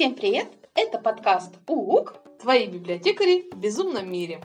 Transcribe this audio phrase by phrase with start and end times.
[0.00, 0.48] Всем привет!
[0.74, 2.14] Это подкаст УУК.
[2.40, 4.42] Твои библиотекари в безумном мире.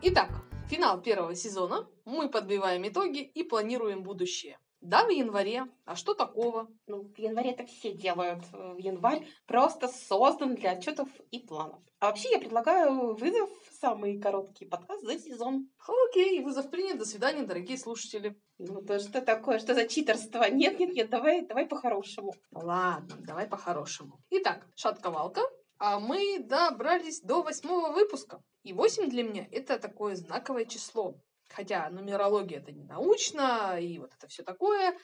[0.00, 0.28] Итак,
[0.68, 1.88] финал первого сезона.
[2.04, 4.60] Мы подбиваем итоги и планируем будущее.
[4.80, 5.66] Да, в январе.
[5.84, 6.68] А что такого?
[6.86, 8.42] Ну, в январе это все делают.
[8.54, 11.82] Э, Январь просто создан для отчетов и планов.
[11.98, 15.68] А вообще я предлагаю вызов самый короткий подкаст за сезон.
[16.08, 16.98] Окей, вызов принят.
[16.98, 18.40] До свидания, дорогие слушатели.
[18.56, 19.58] Ну, то что такое?
[19.58, 20.48] Что за читерство?
[20.50, 22.34] Нет, нет, нет, давай, давай по-хорошему.
[22.50, 24.18] Ладно, давай по-хорошему.
[24.30, 25.42] Итак, шатковалка.
[25.78, 28.42] А мы добрались до восьмого выпуска.
[28.62, 31.16] И восемь для меня это такое знаковое число.
[31.50, 34.96] Хотя нумерология это не научно, и вот это все такое,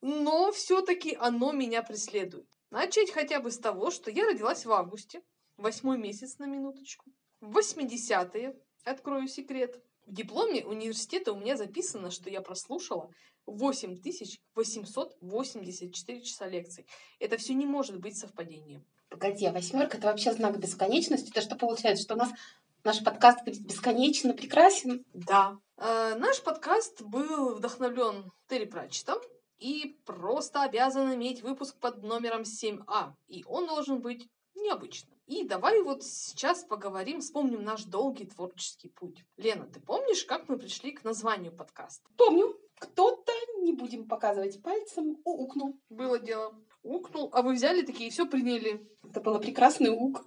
[0.00, 2.46] но все-таки оно меня преследует.
[2.70, 5.22] Начать хотя бы с того, что я родилась в августе,
[5.56, 9.80] восьмой месяц на минуточку, в 80-е, открою секрет.
[10.06, 13.12] В дипломе университета у меня записано, что я прослушала
[13.46, 16.84] 8884 часа лекций.
[17.20, 18.84] Это все не может быть совпадением.
[19.08, 21.30] Погоди, а восьмерка это вообще знак бесконечности?
[21.30, 22.32] Это что получается, что у нас
[22.84, 25.04] наш подкаст будет бесконечно прекрасен?
[25.12, 25.58] Да.
[25.76, 29.18] Э, наш подкаст был вдохновлен Терри Пратчетом
[29.58, 33.12] и просто обязан иметь выпуск под номером 7А.
[33.28, 35.12] И он должен быть необычным.
[35.26, 39.24] И давай вот сейчас поговорим, вспомним наш долгий творческий путь.
[39.36, 42.08] Лена, ты помнишь, как мы пришли к названию подкаста?
[42.16, 42.58] Помню.
[42.78, 45.78] Кто-то, не будем показывать пальцем, укнул.
[45.88, 46.52] Было дело.
[46.82, 48.84] Укнул, а вы взяли такие и все приняли.
[49.08, 50.26] Это было прекрасный ук.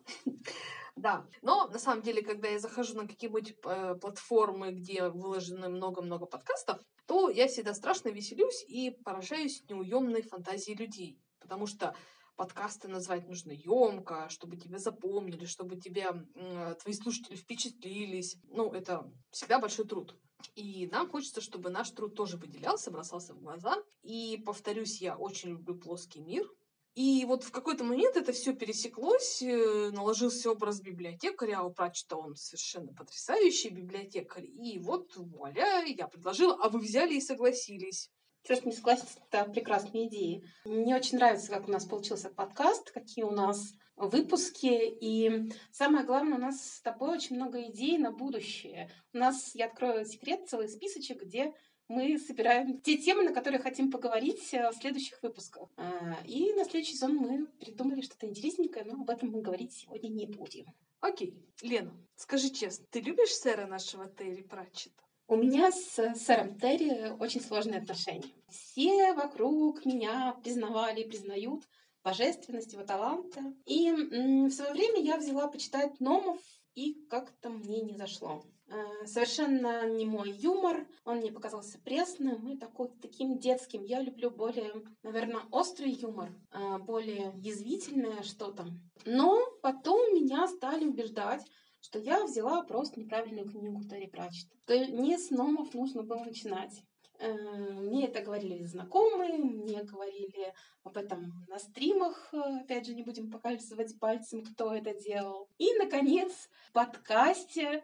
[0.95, 6.25] Да, но на самом деле, когда я захожу на какие-нибудь э, платформы, где выложено много-много
[6.25, 11.19] подкастов, то я всегда страшно веселюсь и поражаюсь неуемной фантазии людей.
[11.39, 11.95] Потому что
[12.37, 18.37] подкасты назвать нужно емко, чтобы тебя запомнили, чтобы тебя, э, твои слушатели впечатлились.
[18.47, 20.15] Ну, это всегда большой труд.
[20.55, 23.83] И нам хочется, чтобы наш труд тоже выделялся, бросался в глаза.
[24.01, 26.47] И, повторюсь, я очень люблю плоский мир,
[26.95, 32.15] и вот в какой-то момент это все пересеклось, э, наложился образ библиотекаря, а у Пратчета
[32.15, 34.45] он совершенно потрясающий библиотекарь.
[34.45, 38.09] И вот вуаля, я предложила, а вы взяли и согласились.
[38.45, 40.43] Что ж не согласиться, это прекрасные идеи.
[40.63, 44.95] Мне очень нравится, как у нас получился подкаст, какие у нас выпуски.
[45.01, 48.89] И самое главное, у нас с тобой очень много идей на будущее.
[49.13, 51.53] У нас, я открою секрет, целый списочек, где
[51.87, 55.69] мы собираем те темы, на которые хотим поговорить э, в следующих выпусках.
[55.77, 60.09] А, и на следующий сезон мы придумали что-то интересненькое, но об этом мы говорить сегодня
[60.09, 60.65] не будем.
[60.99, 61.37] Окей.
[61.61, 65.03] Лена, скажи честно, ты любишь сэра нашего Терри Пратчета?
[65.27, 68.33] У меня с сэром Терри очень сложные отношения.
[68.49, 71.67] Все вокруг меня признавали и признают
[72.03, 73.41] божественность его таланта.
[73.65, 76.39] И в свое время я взяла почитать Номов,
[76.75, 78.45] и как-то мне не зашло.
[78.67, 83.83] Э, совершенно не мой юмор, он мне показался пресным и такой, таким детским.
[83.83, 84.71] Я люблю более,
[85.03, 88.65] наверное, острый юмор, э, более язвительное что-то.
[89.05, 91.45] Но потом меня стали убеждать,
[91.79, 94.55] что я взяла просто неправильную книгу Терри Пратчета.
[94.65, 96.81] То не с номов нужно было начинать.
[97.19, 100.53] Э, мне это говорили знакомые, мне говорили
[100.83, 102.33] об этом на стримах.
[102.33, 105.49] Опять же, не будем показывать пальцем, кто это делал.
[105.59, 107.83] И, наконец, в подкасте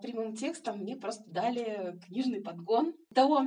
[0.00, 2.94] прямым текстом мне просто дали книжный подгон.
[3.14, 3.42] Того,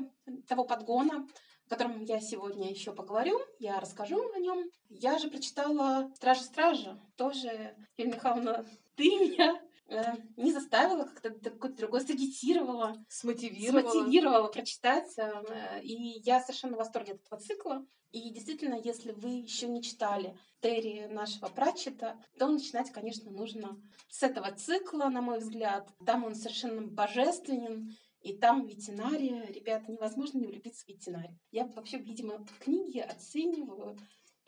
[0.47, 1.27] того подгона,
[1.65, 4.65] о котором я сегодня еще поговорю, я расскажу о нем.
[4.89, 6.99] Я же прочитала «Стражи стража».
[7.15, 8.65] Тоже, Юлия Михайловна,
[8.95, 12.95] ты меня э, не заставила, как-то какой-то другой сагитировала.
[13.07, 13.89] Смотивировала.
[13.89, 15.17] Смотивировала прочитать.
[15.17, 17.85] Э, и я совершенно в восторге от этого цикла.
[18.11, 23.79] И действительно, если вы еще не читали Терри нашего Пратчета, то начинать, конечно, нужно
[24.09, 25.89] с этого цикла, на мой взгляд.
[26.05, 29.45] Там он совершенно божественен, и там ветеринария.
[29.45, 31.39] Ребята, невозможно не влюбиться в ветеринарию.
[31.51, 33.97] Я вообще, видимо, книги оцениваю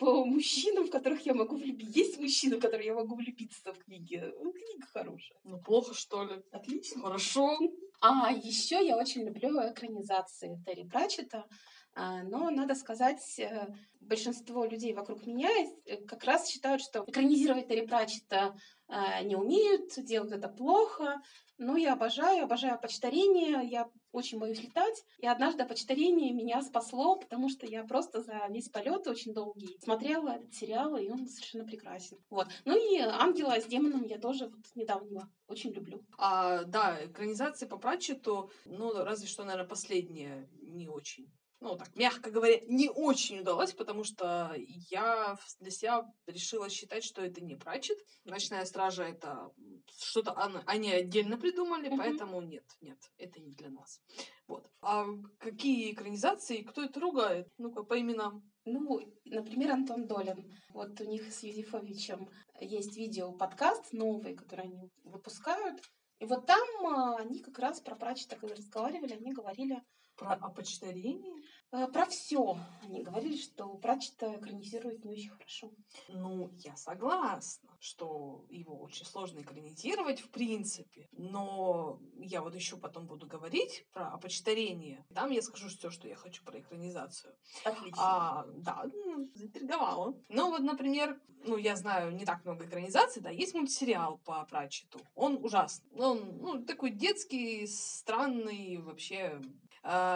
[0.02, 2.00] по мужчинам, в которых я могу влюбиться.
[2.00, 4.34] Есть мужчины, в которых я могу влюбиться в книге.
[4.42, 5.38] Ну, книга хорошая.
[5.44, 6.42] Ну, плохо, что ли?
[6.52, 7.04] Отлично.
[7.04, 7.56] Хорошо.
[8.02, 11.46] А еще я очень люблю экранизации Терри Пратчета.
[11.94, 13.68] А, но надо сказать, э,
[14.00, 15.52] большинство людей вокруг меня
[15.86, 18.56] э, как раз считают, что экранизировать Терри Пратчета
[18.88, 21.22] а, не умеют, делают это плохо.
[21.60, 25.04] Но я обожаю, обожаю почтарение, я очень боюсь летать.
[25.20, 30.30] И однажды почтарение меня спасло, потому что я просто за весь полет очень долгий смотрела
[30.30, 32.18] этот сериал, и он совершенно прекрасен.
[32.30, 32.48] Вот.
[32.66, 36.02] Ну и «Ангела с демоном» я тоже вот недавно очень люблю.
[36.18, 41.32] А, да, экранизации по Пратчету, ну, разве что, наверное, последняя не очень
[41.62, 47.22] ну, так, мягко говоря, не очень удалась, потому что я для себя решила считать, что
[47.22, 48.00] это не Пратчет.
[48.24, 49.52] «Ночная стража»— это
[50.00, 50.32] что-то
[50.66, 51.98] они отдельно придумали, mm-hmm.
[51.98, 54.02] поэтому нет, нет, это не для нас.
[54.48, 54.68] Вот.
[54.82, 55.06] А
[55.38, 57.48] какие экранизации, кто это ругает?
[57.60, 58.44] Ну-ка, по именам.
[58.66, 60.52] Ну, например, Антон Долин.
[60.74, 62.28] Вот у них с Юзефовичем
[62.60, 65.80] есть видео-подкаст новый, который они выпускают.
[66.20, 69.82] И вот там а, они как раз про когда разговаривали, они говорили
[70.16, 71.41] про опочтарение?
[71.72, 72.58] Э, про все.
[72.84, 75.72] Они говорили, что Пратчета экранизирует не очень хорошо.
[76.10, 81.08] Ну, я согласна, что его очень сложно экранизировать в принципе.
[81.14, 85.06] Но я вот еще потом буду говорить про опочтарение.
[85.16, 87.34] Там я скажу все, что я хочу про экранизацию.
[87.64, 88.02] Отлично.
[88.04, 90.14] А, да, ну, заинтриговала.
[90.28, 95.00] Ну, вот, например, ну, я знаю не так много экранизаций, да, есть мультсериал по Пратчету.
[95.16, 95.90] Он ужасный.
[95.98, 99.42] Он, ну, такой детский, странный, вообще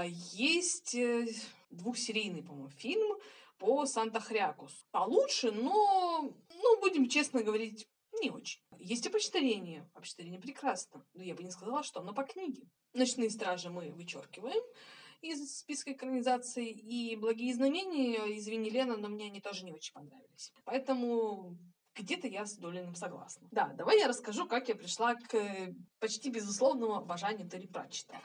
[0.07, 1.27] есть э,
[1.69, 3.17] двухсерийный, по-моему, фильм
[3.57, 4.85] по Санта-Хрякус.
[4.91, 7.87] Получше, но, ну, будем честно говорить,
[8.21, 8.61] не очень.
[8.79, 9.89] Есть опочтарение.
[9.93, 11.05] Опочтарение прекрасно.
[11.13, 12.63] Но я бы не сказала, что оно по книге.
[12.93, 14.63] «Ночные стражи» мы вычеркиваем
[15.21, 16.67] из списка экранизаций.
[16.67, 20.53] И «Благие знамения», извини, Лена, но мне они тоже не очень понравились.
[20.63, 21.57] Поэтому
[21.95, 23.47] где-то я с Долиным согласна.
[23.51, 28.15] Да, давай я расскажу, как я пришла к э, почти безусловному обожанию Терри Пратчета.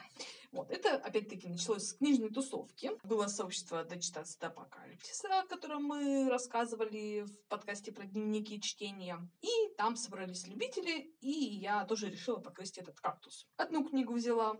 [0.51, 2.91] Вот, это, опять-таки, началось с книжной тусовки.
[3.03, 9.17] Было сообщество «Дочитаться до апокалипсиса», о котором мы рассказывали в подкасте про дневники чтения.
[9.41, 13.47] И там собрались любители, и я тоже решила покрыть этот кактус.
[13.55, 14.57] Одну книгу взяла,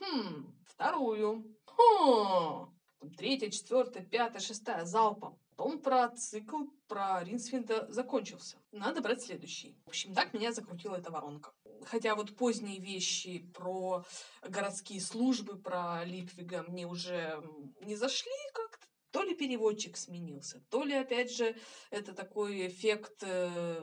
[0.00, 2.76] хм, вторую, хм,
[3.16, 5.38] третья, четвертая, пятая, шестая, залпом.
[5.58, 8.58] Потом про цикл про Ринсвинда закончился.
[8.70, 9.76] Надо брать следующий.
[9.86, 11.50] В общем, так меня закрутила эта воронка.
[11.84, 14.04] Хотя вот поздние вещи про
[14.48, 17.42] городские службы, про Липвига мне уже
[17.80, 18.86] не зашли как-то.
[19.10, 21.56] То ли переводчик сменился, то ли, опять же,
[21.90, 23.82] это такой эффект э,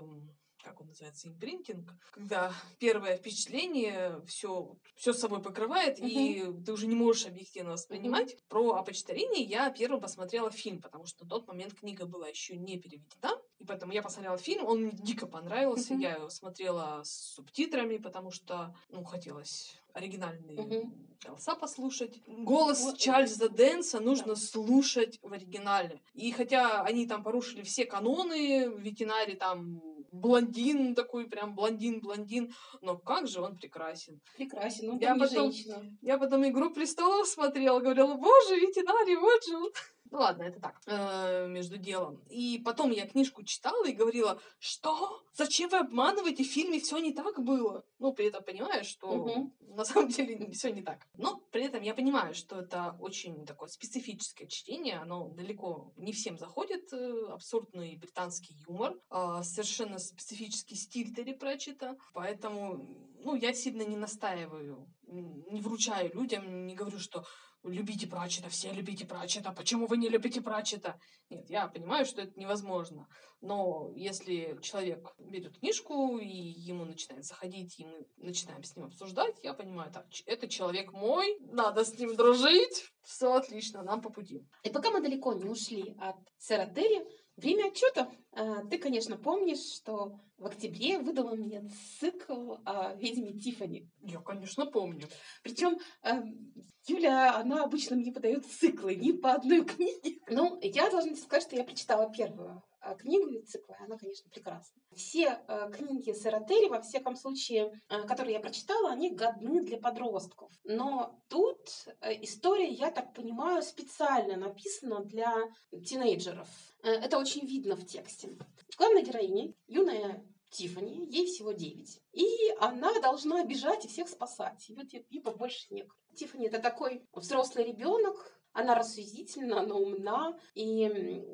[0.65, 6.07] как он называется, импринтинг, когда первое впечатление все, все с собой покрывает, uh-huh.
[6.09, 8.33] и ты уже не можешь объективно воспринимать.
[8.33, 8.43] Uh-huh.
[8.49, 12.79] Про опочтарение я первым посмотрела фильм, потому что на тот момент книга была еще не
[12.79, 13.39] переведена.
[13.59, 15.93] И поэтому я посмотрела фильм, он мне дико понравился.
[15.93, 16.01] Uh-huh.
[16.01, 20.91] Я его смотрела с субтитрами, потому что, ну, хотелось оригинальные uh-huh.
[21.25, 22.21] голоса послушать.
[22.27, 22.97] Голос вот.
[22.97, 24.35] Чарльза Дэнса нужно да.
[24.35, 26.01] слушать в оригинале.
[26.13, 29.81] И хотя они там порушили все каноны, в ветеринаре там
[30.21, 34.19] блондин такой, прям блондин-блондин, но как же он прекрасен.
[34.37, 35.83] Прекрасен, он я потом, женщина.
[36.01, 39.71] Я потом «Игру престолов» смотрела, говорила, боже, ветеринарий, вот же он.
[40.11, 42.21] Ну ладно, это так, э, между делом.
[42.29, 45.23] И потом я книжку читала и говорила, что?
[45.33, 46.43] Зачем вы обманываете?
[46.43, 47.83] В фильме все не так было.
[47.99, 49.53] Ну, при этом понимаю, что угу.
[49.61, 51.07] на самом деле все не так.
[51.17, 54.97] Но при этом я понимаю, что это очень такое специфическое чтение.
[54.99, 56.93] Оно далеко не всем заходит.
[56.93, 58.97] Э, абсурдный британский юмор.
[59.09, 61.97] Э, совершенно специфический стиль Терри Пратчета.
[62.13, 67.25] Поэтому, ну, я сильно не настаиваю, не вручаю людям, не говорю, что
[67.69, 70.99] любите Пратчета, все любите Пратчета, почему вы не любите Пратчета?
[71.29, 73.07] Нет, я понимаю, что это невозможно.
[73.41, 79.35] Но если человек берет книжку, и ему начинает заходить, и мы начинаем с ним обсуждать,
[79.43, 84.47] я понимаю, так, это человек мой, надо с ним дружить, все отлично, нам по пути.
[84.63, 87.05] И пока мы далеко не ушли от сэра Терри,
[87.37, 88.09] Время отчета.
[88.31, 93.89] А, ты, конечно, помнишь, что в октябре выдала мне цикл о ведьме Тифани.
[94.01, 95.07] Я, конечно, помню.
[95.43, 96.53] Причем эм,
[96.87, 100.19] Юля, она обычно мне подает циклы, не по одной книге.
[100.29, 102.63] Ну, я должна сказать, что я прочитала первую а,
[102.93, 104.79] книгу из цикла, она, конечно, прекрасна.
[104.95, 109.77] Все э, книги Сэра Терри, во всяком случае, э, которые я прочитала, они годны для
[109.77, 110.51] подростков.
[110.63, 111.59] Но тут
[112.01, 115.33] э, история, я так понимаю, специально написана для
[115.71, 116.47] тинейджеров.
[116.83, 118.29] Э, это очень видно в тексте.
[118.77, 122.01] Главная героиня, юная Тифани, ей всего 9.
[122.13, 122.27] И
[122.59, 124.69] она должна бежать и всех спасать.
[124.69, 125.99] Ее типа больше некуда.
[126.15, 130.63] Тифани это такой взрослый ребенок, она рассудительна, она умна, и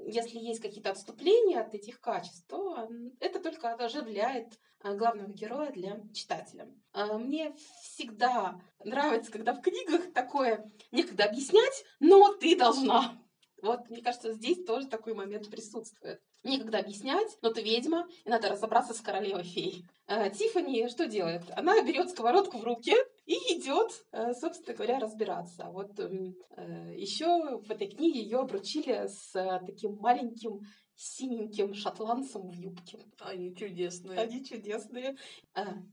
[0.07, 6.01] если есть какие-то отступления от этих качеств, то это только оживляет а, главного героя для
[6.13, 6.67] читателя.
[6.93, 13.20] А, мне всегда нравится, когда в книгах такое некогда объяснять, но ты должна.
[13.61, 16.21] Вот, мне кажется, здесь тоже такой момент присутствует.
[16.43, 19.85] Некогда объяснять, но ты ведьма, и надо разобраться с королевой фей.
[20.07, 21.43] А, Тифани что делает?
[21.55, 25.65] Она берет сковородку в руки и идет, э, собственно говоря, разбираться.
[25.71, 30.61] Вот эм, э, еще в этой книге ее обручили с э, таким маленьким
[30.95, 32.99] синеньким шотландцем в юбке.
[33.19, 34.19] Они чудесные.
[34.19, 35.17] Они чудесные.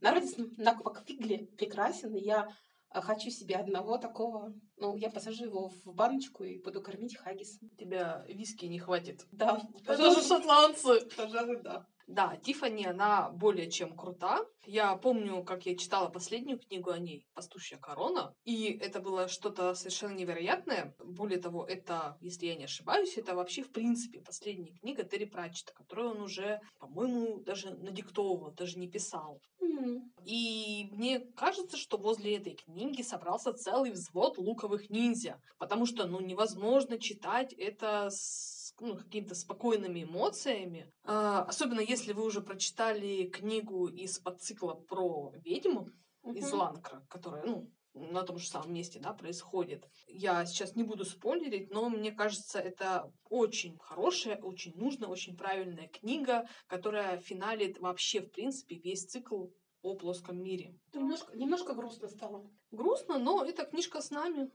[0.00, 2.14] Народец Наквак Фигли прекрасен.
[2.14, 2.48] Я а,
[2.92, 4.52] хочу себе одного такого.
[4.76, 7.68] Ну, я посажу его в баночку и буду кормить хаггисом.
[7.78, 9.26] Тебя виски не хватит.
[9.32, 11.00] Да, Это же шотландцы.
[11.16, 11.86] пожалуй, да.
[12.08, 14.40] Да, Тифани, она более чем крута.
[14.64, 19.74] Я помню, как я читала последнюю книгу о ней, «Пастушья корона», и это было что-то
[19.74, 20.94] совершенно невероятное.
[20.98, 25.72] Более того, это, если я не ошибаюсь, это вообще, в принципе, последняя книга Терри Пратчета,
[25.74, 29.42] которую он уже, по-моему, даже надиктовывал, даже не писал.
[29.60, 36.06] М, И мне кажется, что возле этой книги собрался целый взвод луковых ниндзя, потому что,
[36.06, 40.92] ну, невозможно читать это с ну, какими-то спокойными эмоциями.
[41.04, 45.88] А, особенно если вы уже прочитали книгу из подцикла про ведьму
[46.24, 46.60] из мгм.
[46.60, 49.84] Ланкра, которая, ну, на том же самом месте, да, происходит.
[50.06, 55.88] Я сейчас не буду спойлерить, но мне кажется, это очень хорошая, очень нужная, очень правильная
[55.88, 59.48] книга, которая финалит вообще, в принципе, весь цикл
[59.82, 60.78] о плоском мире.
[60.92, 62.50] Немножко, немножко грустно стало.
[62.70, 64.50] Грустно, но эта книжка с нами,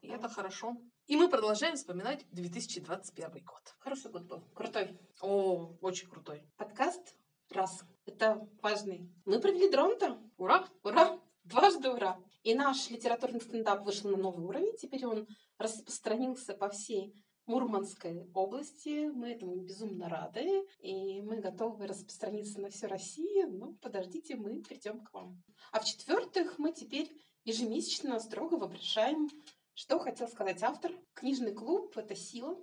[0.00, 0.14] и Да.
[0.14, 0.76] это хорошо.
[1.08, 3.74] И мы продолжаем вспоминать 2021 год.
[3.78, 5.00] Хороший год был, крутой.
[5.22, 6.42] О, очень крутой.
[6.58, 7.16] Подкаст
[7.48, 7.82] раз.
[8.04, 9.10] Это важный.
[9.24, 10.20] Мы провели дронта.
[10.36, 10.68] Ура!
[10.82, 11.18] Ура!
[11.44, 12.20] Дважды ура!
[12.42, 14.76] И наш литературный стендап вышел на новый уровень.
[14.76, 17.14] Теперь он распространился по всей
[17.46, 19.06] Мурманской области.
[19.06, 20.66] Мы этому безумно рады.
[20.80, 23.50] И мы готовы распространиться на всю Россию.
[23.50, 25.42] Ну, подождите, мы придем к вам.
[25.72, 27.10] А в-четвертых, мы теперь
[27.44, 29.30] ежемесячно строго вопрошаем,
[29.78, 30.90] что хотел сказать автор.
[31.14, 32.58] Книжный клуб— это сила.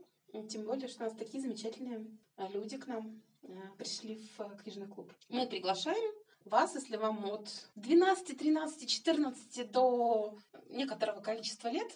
[0.49, 2.05] Тем более, что у нас такие замечательные
[2.35, 5.13] э, люди к нам э, пришли в э, книжный клуб.
[5.29, 11.89] Мы приглашаем вас, если вам от 12, 13, 14 до некоторого количества лет,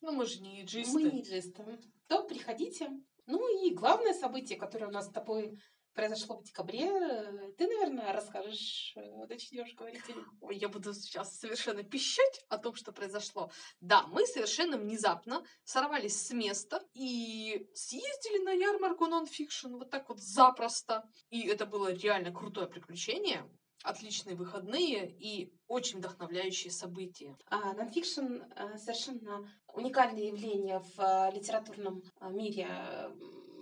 [0.00, 0.94] Ну, мы же не иджисты.
[0.94, 2.88] мы не джисты, то приходите.
[3.26, 5.60] Ну и главное событие, которое у нас с тобой
[5.94, 10.02] произошло в декабре, э, ты, наверное, расскажешь, э, начнешь говорить.
[10.40, 13.50] Ой, я буду сейчас совершенно пищать о том, что произошло.
[13.80, 20.20] Да, мы совершенно внезапно сорвались с места и съездили на ярмарку нонфикшн вот так вот
[20.20, 21.08] запросто.
[21.30, 23.48] И это было реально крутое приключение,
[23.82, 27.36] отличные выходные и очень вдохновляющие события.
[27.46, 32.68] А, Нонфикшн э, совершенно уникальное явление в литературном мире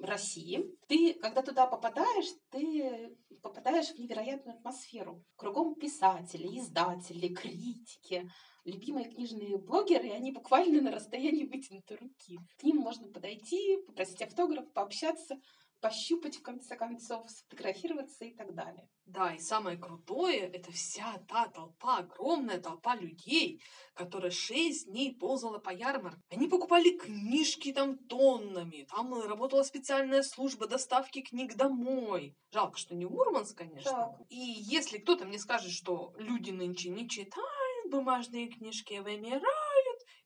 [0.02, 0.64] России.
[0.88, 5.24] Ты, когда туда попадаешь, ты попадаешь в невероятную атмосферу.
[5.36, 8.30] Кругом писатели, издатели, критики,
[8.64, 12.38] любимые книжные блогеры, и они буквально на расстоянии вытянутой руки.
[12.58, 15.40] К ним можно подойти, попросить автограф, пообщаться,
[15.80, 18.88] пощупать в конце концов, сфотографироваться и так далее.
[19.06, 23.60] Да, и самое крутое, это вся та толпа, огромная толпа людей,
[23.94, 26.20] которая шесть дней ползала по ярмарке.
[26.30, 32.36] Они покупали книжки там тоннами, там работала специальная служба доставки книг домой.
[32.52, 33.90] Жалко, что не Мурманск, конечно.
[33.90, 34.24] Жалко.
[34.28, 39.44] И если кто-то мне скажет, что люди нынче не читают, бумажные книжки вымирают,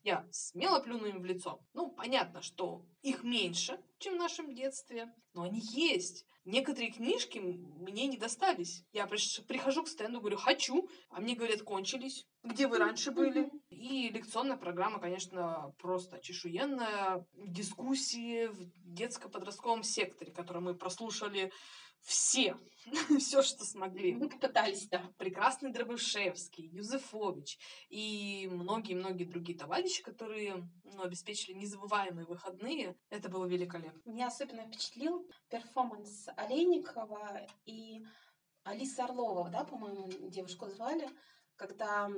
[0.04, 1.60] я смело плюну им в лицо.
[1.72, 6.26] Ну, понятно, что их меньше, чем в нашем детстве, но они есть.
[6.44, 8.84] Некоторые книжки мне не достались.
[8.92, 12.26] Я прихожу к стенду, говорю, хочу, а мне говорят, кончились.
[12.42, 13.50] Где вы раньше были?
[13.70, 17.26] И лекционная программа, конечно, просто чешуенная.
[17.32, 21.50] Дискуссии в детско-подростковом секторе, который мы прослушали
[22.04, 22.56] все,
[23.18, 25.02] все, что смогли Мы попытались, да.
[25.16, 27.58] прекрасный Дробышевский, Юзефович
[27.88, 32.96] и многие-многие другие товарищи, которые ну, обеспечили незабываемые выходные.
[33.08, 34.00] Это было великолепно.
[34.04, 38.04] Меня особенно впечатлил перформанс Олейникова и
[38.64, 41.08] Алисы Орлова, да, по-моему, девушку звали,
[41.56, 42.10] когда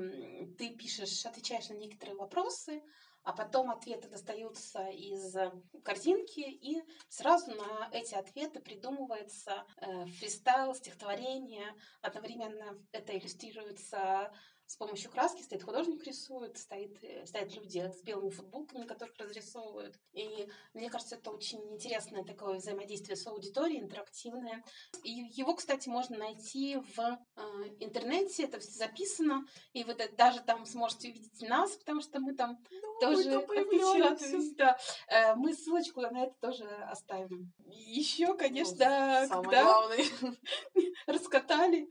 [0.58, 2.82] ты пишешь, отвечаешь на некоторые вопросы,
[3.26, 5.50] а потом ответы достаются из э,
[5.82, 11.74] корзинки, и сразу на эти ответы придумывается э, фристайл, стихотворение.
[12.02, 14.32] Одновременно это иллюстрируется
[14.66, 19.96] с помощью краски, стоит художник рисует, стоит, э, стоят люди с белыми футболками, которых разрисовывают.
[20.12, 24.64] И мне кажется, это очень интересное такое взаимодействие с аудиторией, интерактивное.
[25.04, 27.40] И его, кстати, можно найти в э,
[27.78, 32.34] интернете, это все записано, и вы да- даже там сможете увидеть нас, потому что мы
[32.34, 32.58] там
[33.00, 34.54] тоже отпечатались.
[34.56, 34.76] Да.
[35.08, 37.52] Э, Мы ссылочку на это тоже оставим.
[37.66, 39.88] Еще, конечно, Самое когда
[41.06, 41.88] раскатали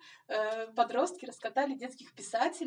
[0.76, 2.65] подростки, раскатали детских писателей,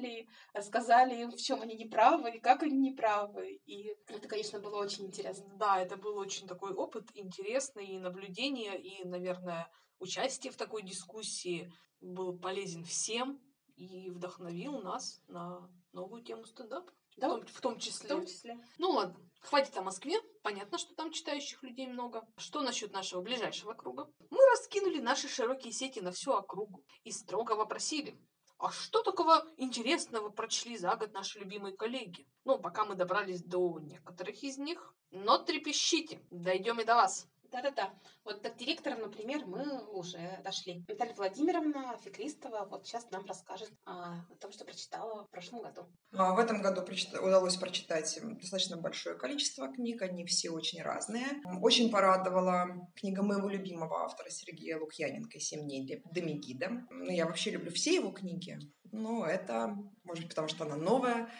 [0.52, 3.61] рассказали им, в чем они неправы и как они неправы.
[3.67, 5.47] И это, конечно, было очень интересно.
[5.57, 11.73] Да, это был очень такой опыт интересный, и наблюдение, и, наверное, участие в такой дискуссии
[12.00, 13.40] был полезен всем
[13.76, 16.93] и вдохновил нас на новую тему стендапа.
[17.17, 18.09] Да, В, том, в том в числе.
[18.09, 18.57] том числе.
[18.78, 20.14] Ну ладно, хватит о Москве.
[20.43, 22.25] Понятно, что там читающих людей много.
[22.37, 24.09] Что насчет нашего ближайшего круга?
[24.31, 28.17] Мы раскинули наши широкие сети на всю округу и строго вопросили,
[28.59, 32.27] а что такого интересного прочли за год наши любимые коллеги?
[32.45, 37.29] Ну, пока мы добрались до некоторых из них, но трепещите, дойдем и до вас.
[37.50, 37.95] Да-да-да.
[38.25, 40.85] Вот до директора, например, мы уже дошли.
[40.87, 45.87] Наталья Владимировна Феклистова вот сейчас нам расскажет о, том, что прочитала в прошлом году.
[46.12, 51.26] А, в этом году удалось прочитать достаточно большое количество книг, они все очень разные.
[51.62, 56.87] Очень порадовала книга моего любимого автора Сергея Лукьяненко «Семь дней до Мегида».
[56.90, 58.59] Ну, я вообще люблю все его книги,
[58.93, 61.31] но это, может быть, потому что она новая,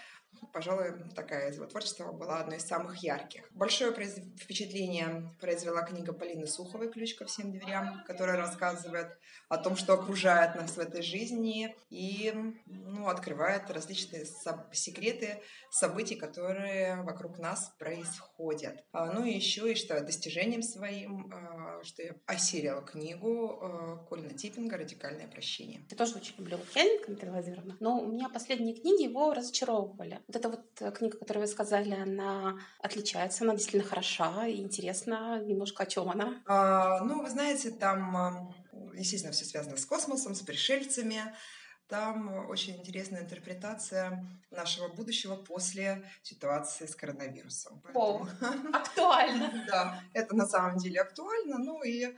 [0.53, 3.51] пожалуй, такая его творчество была одно из самых ярких.
[3.53, 9.19] Большое впечатление произвела книга Полины Суховой «Ключ ко всем дверям», которая рассказывает
[9.49, 12.33] о том, что окружает нас в этой жизни и
[12.67, 14.27] ну, открывает различные
[14.73, 18.85] секреты событий, которые вокруг нас происходят.
[18.93, 24.31] А, ну и еще и что достижением своим, а, что я осилила книгу а, Колина
[24.31, 25.87] Типпинга «Радикальное прощение».
[25.91, 30.21] Я тоже очень люблю Лукьяненко, Наталья Владимировна, но у меня последние книги его разочаровывали.
[30.29, 35.41] Вот эта вот э, книга, которую вы сказали, она отличается, она действительно хороша и интересна.
[35.43, 36.43] Немножко о чем она?
[36.47, 38.55] А, ну, вы знаете, там,
[38.95, 41.35] естественно, все связано с космосом, с пришельцами.
[41.87, 47.83] Там очень интересная интерпретация нашего будущего после ситуации с коронавирусом.
[47.95, 48.27] О,
[48.75, 49.65] актуально.
[49.67, 51.57] Да, это на самом деле актуально.
[51.57, 52.15] Ну и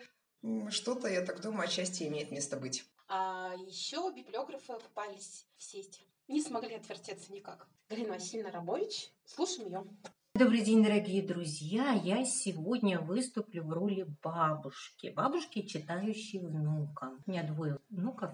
[0.71, 2.85] что-то, я так думаю, отчасти имеет место быть.
[3.07, 7.66] А еще библиографы попались в сесть не смогли отвертеться никак.
[7.88, 9.84] Галина Васильевна Рабович, слушаем ее.
[10.34, 11.92] Добрый день, дорогие друзья!
[11.92, 15.12] Я сегодня выступлю в роли бабушки.
[15.14, 17.18] Бабушки, читающей внукам.
[17.26, 18.30] У меня двое внуков,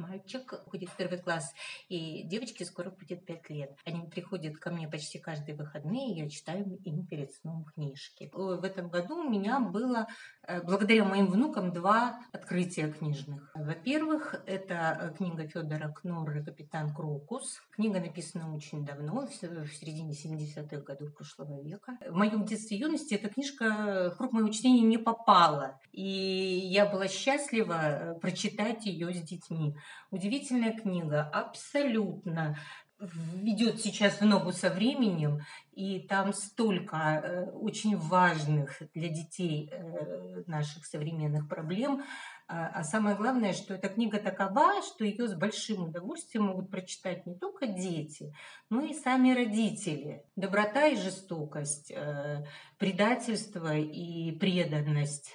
[0.00, 1.52] мальчик ходит в первый класс,
[1.88, 3.76] и девочке скоро будет пять лет.
[3.84, 8.30] Они приходят ко мне почти каждые выходные, и я читаю им перед сном книжки.
[8.32, 10.06] В этом году у меня было,
[10.46, 13.50] э, благодаря моим внукам, два открытия книжных.
[13.54, 17.60] Во-первых, это э, книга Федора Кнорра «Капитан Крокус».
[17.70, 21.98] Книга написана очень давно, в середине 70-х годов прошлого века.
[22.08, 26.86] В моем детстве и юности эта книжка в круг моего чтения не попала, и я
[26.86, 29.76] была счастлива э, прочитать ее с детьми.
[30.10, 32.56] Удивительная книга, абсолютно
[33.00, 35.40] ведет сейчас в ногу со временем,
[35.72, 42.04] и там столько э, очень важных для детей э, наших современных проблем.
[42.46, 47.24] А, а самое главное, что эта книга такова, что ее с большим удовольствием могут прочитать
[47.24, 48.34] не только дети,
[48.68, 50.24] но и сами родители.
[50.36, 52.44] Доброта и жестокость, э,
[52.78, 55.32] предательство и преданность.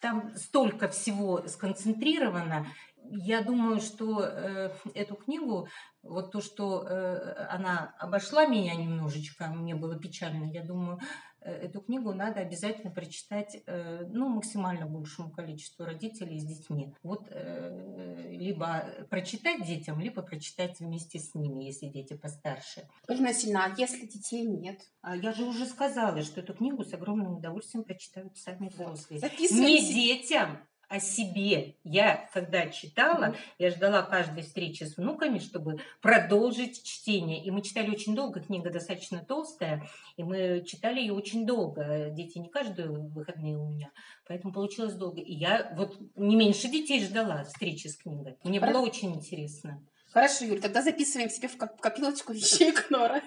[0.00, 2.66] Там столько всего сконцентрировано,
[3.14, 5.68] я думаю, что э, эту книгу,
[6.02, 10.98] вот то, что э, она обошла меня немножечко, мне было печально, я думаю,
[11.42, 16.94] э, эту книгу надо обязательно прочитать э, ну, максимально большему количеству родителей с детьми.
[17.02, 22.88] Вот э, либо прочитать детям, либо прочитать вместе с ними, если дети постарше.
[23.08, 24.80] Ольга сильна, а если детей нет?
[25.02, 29.20] А я же уже сказала, что эту книгу с огромным удовольствием прочитают сами взрослые.
[29.38, 31.76] Не детям, о себе.
[31.84, 37.42] Я, когда читала, я ждала каждой встречи с внуками, чтобы продолжить чтение.
[37.42, 42.10] И мы читали очень долго, книга достаточно толстая, и мы читали ее очень долго.
[42.10, 43.90] Дети не каждые выходные у меня,
[44.28, 45.22] поэтому получилось долго.
[45.22, 48.36] И я вот не меньше детей ждала встречи с книгой.
[48.44, 49.82] Мне было очень интересно.
[50.12, 53.22] Хорошо, Юль, тогда записываем себе в копилочку вещей Кнора.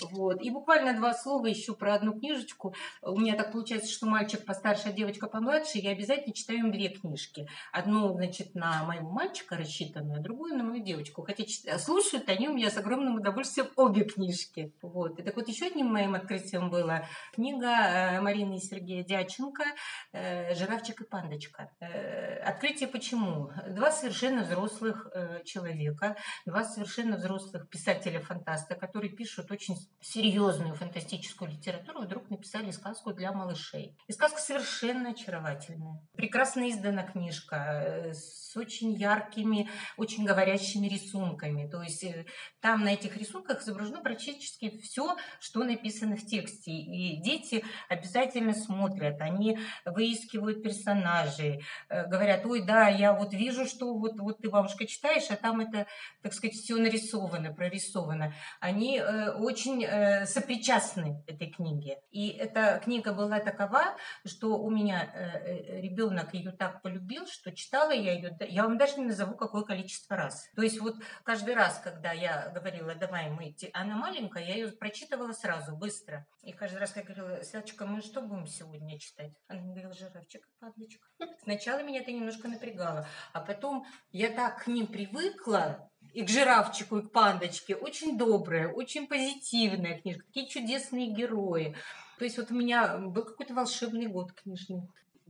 [0.00, 0.40] Вот.
[0.40, 2.74] И буквально два слова еще про одну книжечку.
[3.02, 5.78] У меня так получается, что мальчик постарше, а девочка помладше.
[5.78, 7.48] Я обязательно читаю им две книжки.
[7.72, 11.22] Одну, значит, на моего мальчика рассчитанную, а другую на мою девочку.
[11.22, 11.44] Хотя
[11.78, 14.72] слушают они у меня с огромным удовольствием обе книжки.
[14.80, 15.18] Вот.
[15.18, 19.64] И так вот еще одним моим открытием была книга э, Марины и Сергея Дяченко
[20.12, 21.68] э, «Жирафчик и пандочка».
[21.80, 23.50] Э, открытие почему?
[23.68, 25.08] Два совершенно взрослых
[25.44, 26.11] человека
[26.46, 33.96] два совершенно взрослых писателя-фантаста, которые пишут очень серьезную фантастическую литературу, вдруг написали сказку для малышей.
[34.06, 36.00] И сказка совершенно очаровательная.
[36.14, 41.68] Прекрасно издана книжка э, с очень яркими, очень говорящими рисунками.
[41.68, 42.26] То есть э,
[42.60, 46.70] там на этих рисунках изображено практически все, что написано в тексте.
[46.70, 53.94] И дети обязательно смотрят, они выискивают персонажей, э, говорят, ой, да, я вот вижу, что
[53.94, 55.86] вот, вот ты, бабушка, читаешь, а там это
[56.22, 61.98] так сказать, все нарисовано, прорисовано, они э, очень э, сопричастны этой книге.
[62.10, 67.52] И эта книга была такова, что у меня э, э ребенок ее так полюбил, что
[67.52, 70.48] читала я ее, я вам даже не назову какое количество раз.
[70.54, 75.32] То есть вот каждый раз, когда я говорила, давай мы, она маленькая, я ее прочитывала
[75.32, 76.26] сразу, быстро.
[76.42, 79.32] И каждый раз я говорила, Светочка, мы что будем сегодня читать?
[79.48, 81.06] Она говорила, жирафчик, падлочка.
[81.42, 86.98] Сначала меня это немножко напрягало, а потом я так к ним привыкла, и к жирафчику,
[86.98, 87.74] и к пандочке.
[87.74, 90.24] Очень добрая, очень позитивная книжка.
[90.26, 91.76] Такие чудесные герои.
[92.18, 94.82] То есть вот у меня был какой-то волшебный год книжный.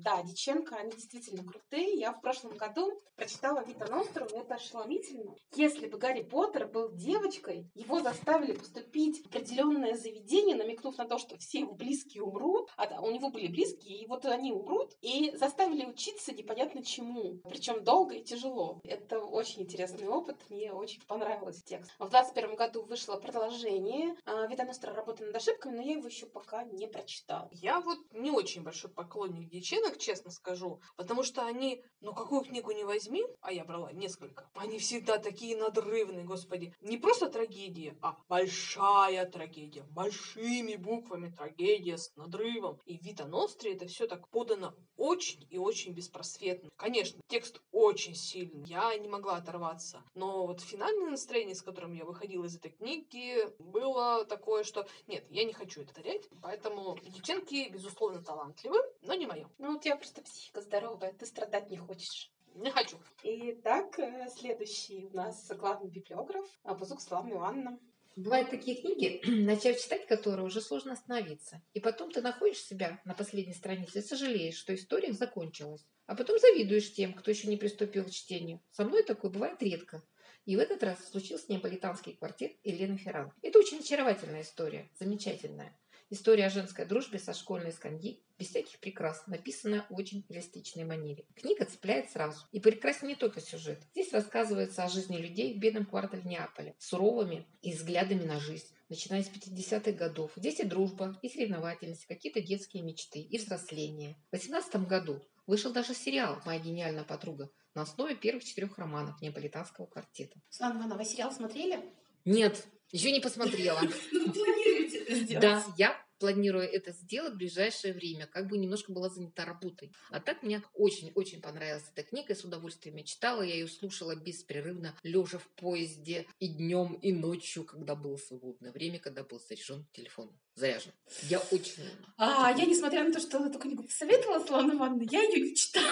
[0.03, 1.95] Да, Диченко, они действительно крутые.
[1.95, 5.37] Я в прошлом году прочитала Вита Ностру, это ошеломительно.
[5.55, 11.19] Если бы Гарри Поттер был девочкой, его заставили поступить в определенное заведение, намекнув на то,
[11.19, 15.37] что все его близкие умрут, а у него были близкие, и вот они умрут, и
[15.37, 18.81] заставили учиться непонятно чему, причем долго и тяжело.
[18.83, 21.93] Это очень интересный опыт, мне очень понравился текст.
[22.01, 26.27] В 2021 году вышло продолжение а, Вита Ностра работа над ошибками, но я его еще
[26.27, 27.49] пока не прочитала.
[27.53, 29.49] Я вот не очень большой поклонник
[29.93, 34.49] Диченок, честно скажу, потому что они, ну какую книгу не возьми, а я брала несколько,
[34.55, 36.75] они всегда такие надрывные, господи.
[36.81, 42.79] Не просто трагедия, а большая трагедия, большими буквами трагедия с надрывом.
[42.85, 46.71] И Вита Ностре это все так подано очень и очень беспросветно.
[46.77, 52.05] Конечно, текст очень сильный, я не могла оторваться, но вот финальное настроение, с которым я
[52.05, 57.69] выходила из этой книги, было такое, что нет, я не хочу это терять, поэтому девчонки,
[57.69, 59.49] безусловно, талантливы, но не мое.
[59.59, 62.31] Ну, тебя просто психика здоровая, ты страдать не хочешь.
[62.55, 62.99] Не хочу.
[63.23, 67.79] Итак, э, следующий у нас главный библиограф Бузук Славна Ивановна.
[68.15, 71.63] Бывают такие книги, начав читать которые уже сложно остановиться.
[71.73, 75.85] И потом ты находишь себя на последней странице и сожалеешь, что история закончилась.
[76.07, 78.61] А потом завидуешь тем, кто еще не приступил к чтению.
[78.71, 80.03] Со мной такое бывает редко.
[80.45, 83.33] И в этот раз случился неаполитанский квартет Елены Ферран.
[83.43, 85.77] Это очень очаровательная история, замечательная.
[86.13, 91.25] История о женской дружбе со школьной скамьи, без всяких прикрас, написанная в очень реалистичной манере.
[91.35, 92.45] Книга цепляет сразу.
[92.53, 93.81] И прекрасен не только сюжет.
[93.93, 99.23] Здесь рассказывается о жизни людей в бедном квартале Неаполя, суровыми и взглядами на жизнь начиная
[99.23, 100.33] с 50-х годов.
[100.37, 104.19] Здесь и дружба, и соревновательность, какие-то детские мечты, и взросление.
[104.29, 109.87] В 18 году вышел даже сериал «Моя гениальная подруга» на основе первых четырех романов неаполитанского
[109.87, 110.39] квартета.
[110.51, 111.81] Светлана Ивановна, вы сериал смотрели?
[112.27, 113.81] Нет, еще не посмотрела.
[114.13, 114.72] Это
[115.09, 115.43] сделать?
[115.43, 119.91] Да, я планирую это сделать в ближайшее время, как бы немножко была занята работой.
[120.09, 124.15] А так мне очень-очень понравилась эта книга, я с удовольствием ее читала, я ее слушала
[124.15, 129.85] беспрерывно, лежа в поезде и днем, и ночью, когда было свободное время, когда был заряжен
[129.93, 130.31] телефон.
[130.55, 130.93] Заряжен.
[131.29, 131.83] Я очень...
[132.19, 135.91] А, я, несмотря на то, что эту книгу посоветовала Светлана Ивановна, я ее не читала.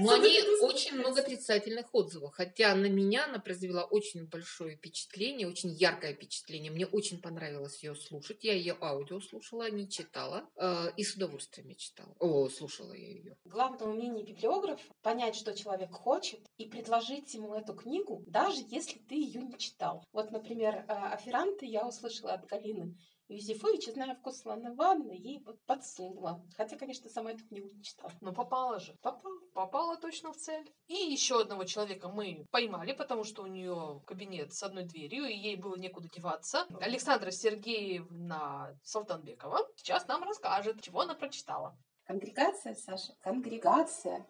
[0.00, 5.70] Но они очень много отрицательных отзывов, хотя на меня она произвела очень большое впечатление, очень
[5.70, 6.70] яркое впечатление.
[6.70, 8.44] Мне очень понравилось ее слушать.
[8.44, 12.14] Я ее аудио слушала, не читала, э, и с удовольствием я читала.
[12.18, 13.36] О, слушала я ее.
[13.44, 19.14] Главное умение библиографа— понять, что человек хочет, и предложить ему эту книгу, даже если ты
[19.14, 20.04] ее не читал.
[20.12, 22.96] Вот, например, э, «Аферанты» я услышала от Галины
[23.28, 26.42] Юзефович, зная вкус Ланы Ивановны, ей вот подсунула.
[26.56, 28.10] Хотя, конечно, сама эту книгу не читала.
[28.20, 28.94] Но попала же.
[29.02, 29.38] Попала.
[29.52, 30.72] Попала точно в цель.
[30.86, 35.34] И еще одного человека мы поймали, потому что у нее кабинет с одной дверью, и
[35.34, 36.66] ей было некуда деваться.
[36.80, 41.76] Александра Сергеевна Салтанбекова сейчас нам расскажет, чего она прочитала.
[42.06, 44.26] Конгрегация, Саша, конгрегация.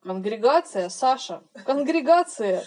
[0.00, 2.64] Конгрегация, Саша, конгрегация.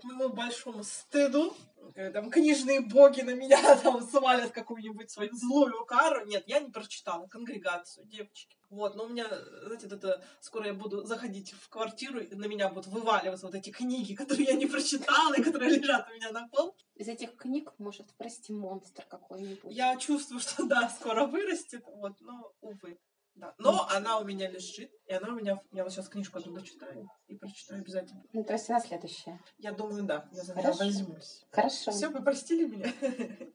[0.00, 1.54] к моему большому стыду,
[1.92, 6.26] там книжные боги на меня там свалят какую-нибудь свою злую кару.
[6.26, 8.56] Нет, я не прочитала конгрегацию, девочки.
[8.70, 9.26] Вот, но у меня,
[9.62, 13.70] знаете, это скоро я буду заходить в квартиру, и на меня будут вываливаться вот эти
[13.70, 16.74] книги, которые я не прочитала, и которые лежат у меня на пол.
[16.96, 19.72] Из этих книг может вырасти монстр какой-нибудь.
[19.72, 22.98] Я чувствую, что да, скоро вырастет, вот, но, увы.
[23.34, 23.52] Да.
[23.58, 25.60] Но она у меня лежит, и она у меня...
[25.72, 28.22] Я вот сейчас книжку оттуда читаю и прочитаю обязательно.
[28.32, 29.40] Ну, то есть она следующая.
[29.58, 30.84] Я думаю, да, я за нее Хорошо.
[30.84, 31.44] возьмусь.
[31.50, 31.90] Хорошо.
[31.90, 32.92] Все, вы простили меня?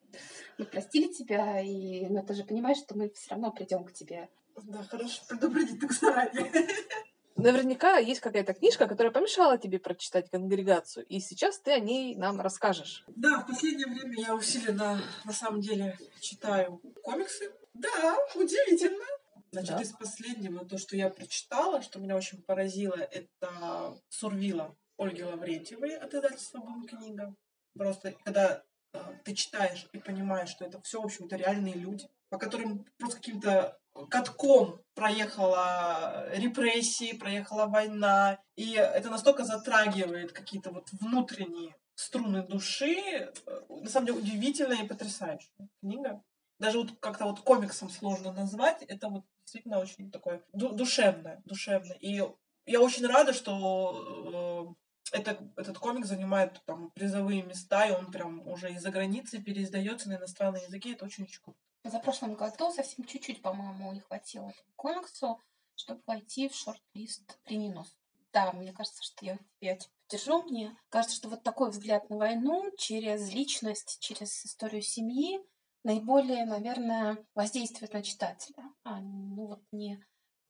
[0.57, 4.27] Мы простили тебя, и но ты же понимаешь, что мы все равно придем к тебе.
[4.63, 6.51] Да, хорошо, предупредить так заранее.
[7.37, 12.41] Наверняка есть какая-то книжка, которая помешала тебе прочитать конгрегацию, и сейчас ты о ней нам
[12.41, 13.05] расскажешь.
[13.07, 17.49] Да, в последнее время я усиленно, на самом деле, читаю комиксы.
[17.73, 19.05] Да, удивительно.
[19.51, 19.81] Значит, Да.
[19.81, 26.13] из последнего, то, что я прочитала, что меня очень поразило, это «Сурвила» Ольги Лаврентьевой от
[26.13, 27.33] издательства «Бум книга».
[27.77, 32.37] Просто когда э, ты читаешь и понимаешь, что это все, в общем-то, реальные люди, по
[32.37, 33.77] которым просто каким-то
[34.09, 43.31] катком проехала репрессии, проехала война, и это настолько затрагивает какие-то вот внутренние струны души.
[43.45, 46.21] Э, На самом деле удивительная и потрясающая книга.
[46.59, 48.83] Даже вот как-то вот комиксом сложно назвать.
[48.83, 51.97] Это вот действительно очень такое ду- душевное, душевное.
[51.99, 52.21] И
[52.65, 54.75] я очень рада, что
[55.11, 60.07] э, это, этот комик занимает там призовые места, и он прям уже из-за границы переиздается
[60.09, 60.93] на иностранные языки.
[60.93, 61.57] Это очень-очень круто.
[61.83, 65.41] За прошлом году совсем чуть-чуть, по-моему, не хватило комиксу,
[65.75, 67.95] чтобы войти в шорт-лист премии «Нос».
[68.31, 70.43] да, мне кажется, что я, я тебя поддержу.
[70.43, 75.39] Мне кажется, что вот такой взгляд на войну через личность, через историю семьи
[75.83, 78.63] наиболее, наверное, воздействует на читателя.
[78.83, 80.03] А, ну вот не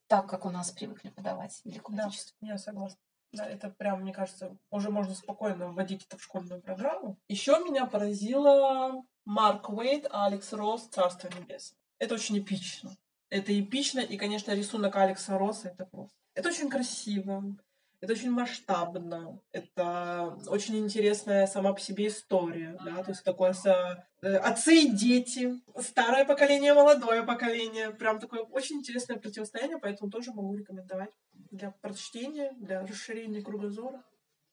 [0.07, 2.09] так, как у нас привыкли подавать Великую Да,
[2.41, 2.99] я согласна.
[3.31, 7.19] Да, это прям, мне кажется, уже можно спокойно вводить это в школьную программу.
[7.27, 11.77] Еще меня поразило Марк Уэйт, Алекс Росс, Царство небесное.
[11.99, 12.95] Это очень эпично.
[13.29, 16.15] Это эпично, и, конечно, рисунок Алекса Росса это просто.
[16.33, 17.43] Это очень красиво,
[18.01, 24.05] это очень масштабно, это очень интересная сама по себе история, да, то есть такое со...
[24.21, 30.33] э, отцы и дети, старое поколение, молодое поколение, прям такое очень интересное противостояние, поэтому тоже
[30.33, 34.03] могу рекомендовать для прочтения, для расширения кругозора.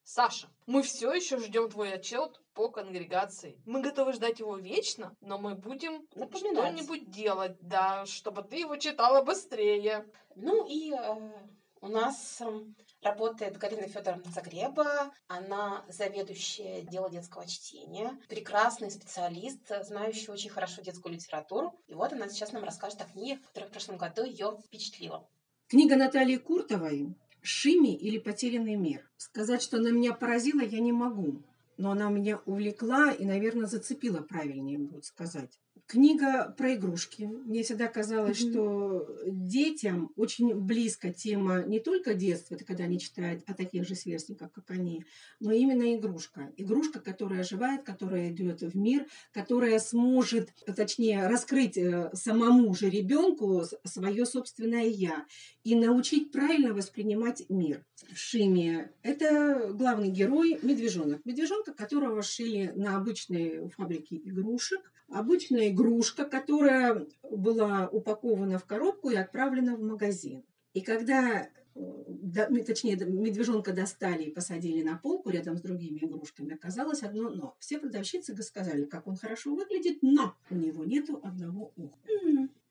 [0.02, 3.60] Саша, мы все еще ждем твой отчет по конгрегации.
[3.66, 6.76] Мы готовы ждать его вечно, но мы будем Напоминать.
[6.76, 10.06] что-нибудь делать, да, чтобы ты его читала быстрее.
[10.36, 11.32] Ну и э,
[11.80, 15.12] у нас эм, работает Галина Федоровна Загреба.
[15.28, 21.72] Она заведующая дела детского чтения, прекрасный специалист, знающий очень хорошо детскую литературу.
[21.86, 25.28] И вот она сейчас нам расскажет о книге, которая в прошлом году ее впечатлила.
[25.68, 29.08] Книга Натальи Куртовой «Шими или потерянный мир».
[29.16, 31.42] Сказать, что она меня поразила, я не могу.
[31.76, 35.60] Но она меня увлекла и, наверное, зацепила, правильнее будет сказать.
[35.86, 37.22] Книга про игрушки.
[37.22, 43.44] Мне всегда казалось, что детям очень близко тема не только детства, это когда они читают
[43.46, 45.04] о таких же сверстниках, как они,
[45.38, 46.52] но именно игрушка.
[46.56, 53.62] Игрушка, которая оживает, которая идет в мир, которая сможет, точнее, раскрыть э, самому же ребенку
[53.84, 55.24] свое собственное я
[55.62, 57.84] и научить правильно воспринимать мир.
[58.12, 61.24] Шими– это главный герой медвежонок.
[61.24, 64.80] Медвежонка, которого шили на обычной фабрике игрушек.
[65.08, 70.44] Обычная игрушка, которая была упакована в коробку и отправлена в магазин.
[70.74, 77.02] И когда э, точнее, медвежонка достали и посадили на полку рядом с другими игрушками, оказалось
[77.02, 77.56] одно но.
[77.60, 81.98] Все продавщицы сказали, как он хорошо выглядит, но у него нету одного уха.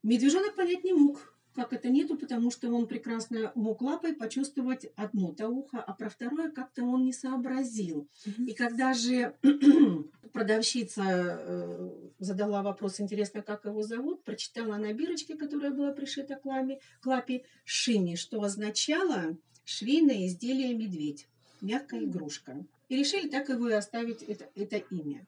[0.03, 5.47] Медвежонок понять не мог, как это нету, потому что он прекрасно мог лапой почувствовать одно-то
[5.47, 8.07] ухо, а про второе как-то он не сообразил.
[8.25, 8.45] Мгм.
[8.45, 9.35] И когда же
[10.33, 11.89] продавщица э,
[12.19, 17.05] задала вопрос, интересно, как его зовут, прочитала на бирочке, которая была пришита к ламе, к
[17.05, 21.27] лапе, шини, что означало швейное изделие медведь,
[21.61, 22.65] мягкая игрушка.
[22.89, 25.25] И решили так его и оставить это, это имя.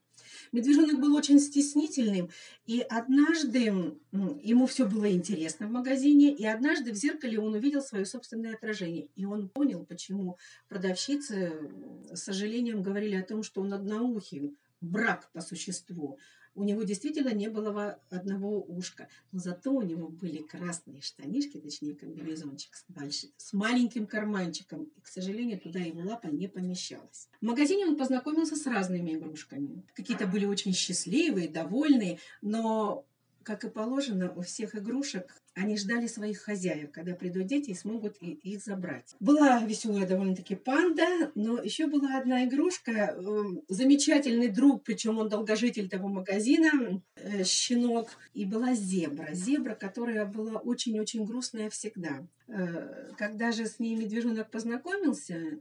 [0.52, 2.30] Медвежонок был очень стеснительным,
[2.66, 8.06] и однажды ему все было интересно в магазине, и однажды в зеркале он увидел свое
[8.06, 10.38] собственное отражение, и он понял, почему
[10.70, 11.72] продавщицы
[12.12, 16.20] с сожалением говорили о том, что он одноухий, брак по существу.
[16.58, 21.94] У него действительно не было одного ушка, но зато у него были красные штанишки, точнее
[21.94, 24.86] комбинезончик с, большим, с маленьким карманчиком.
[24.98, 27.30] И, к сожалению, туда его лапа не помещалась.
[27.42, 29.84] В магазине он познакомился с разными игрушками.
[29.94, 33.06] Какие-то были очень счастливые, довольные, но,
[33.48, 38.18] как и положено, у всех игрушек они ждали своих хозяев, когда придут дети и смогут
[38.22, 39.16] их забрать.
[39.22, 45.88] Была веселая довольно-таки панда, но еще была одна игрушка, эм, замечательный друг, причем он долгожитель
[45.88, 49.34] того магазина, э, щенок, и была зебра.
[49.34, 52.28] Зебра, которая была очень-очень грустная всегда.
[52.50, 55.60] Э, Когда же с ней медвежонок познакомился,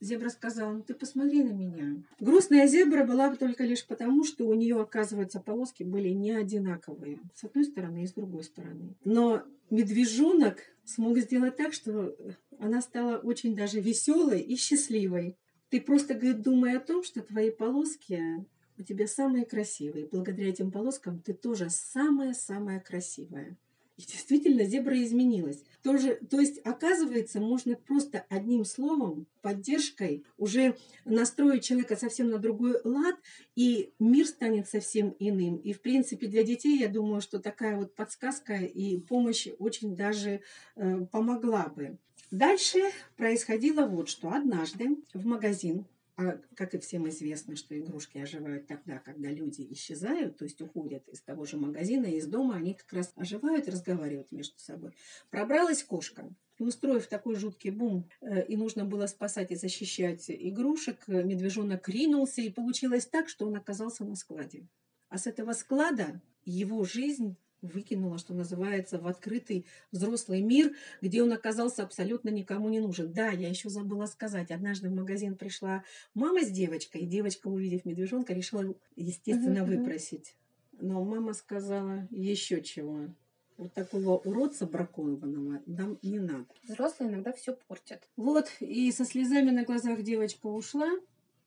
[0.00, 2.02] Зебра сказала, ну ты посмотри на меня.
[2.20, 7.20] Грустная зебра была только лишь потому, что у нее, оказывается, полоски были не одинаковые.
[7.34, 8.94] С одной стороны и с другой стороны.
[9.04, 12.14] Но медвежонок смог сделать так, что
[12.58, 15.36] она стала очень даже веселой и счастливой.
[15.70, 18.44] Ты просто, говорит, думай о том, что твои полоски
[18.78, 20.06] у тебя самые красивые.
[20.06, 23.56] Благодаря этим полоскам ты тоже самая-самая красивая.
[23.96, 25.62] И действительно, зебра изменилась.
[25.82, 32.76] Тоже, то есть, оказывается, можно просто одним словом, поддержкой, уже настроить человека совсем на другой
[32.84, 33.16] лад,
[33.54, 35.56] и мир станет совсем иным.
[35.56, 40.40] И, в принципе, для детей, я думаю, что такая вот подсказка и помощь очень даже
[40.76, 41.96] э, помогла бы.
[42.30, 42.80] Дальше
[43.16, 44.30] происходило вот что.
[44.30, 50.38] Однажды в магазин а как и всем известно, что игрушки оживают тогда, когда люди исчезают,
[50.38, 54.32] то есть уходят из того же магазина, из дома, они как раз оживают и разговаривают
[54.32, 54.92] между собой.
[55.30, 56.34] Пробралась кошка.
[56.58, 61.86] И устроив такой жуткий бум, э, и нужно было спасать и защищать игрушек, э, медвежонок
[61.86, 64.66] ринулся, и получилось так, что он оказался на складе.
[65.10, 71.32] А с этого склада его жизнь выкинула, что называется, в открытый взрослый мир, где он
[71.32, 73.12] оказался абсолютно никому не нужен.
[73.12, 74.50] Да, я еще забыла сказать.
[74.50, 80.36] Однажды в магазин пришла мама с девочкой, и девочка, увидев медвежонка, решила, естественно, выпросить.
[80.72, 83.08] Но мама сказала еще чего.
[83.56, 86.46] Вот такого уродца бракованного нам не надо.
[86.64, 88.06] Взрослые иногда все портят.
[88.16, 90.90] Вот, и со слезами на глазах девочка ушла,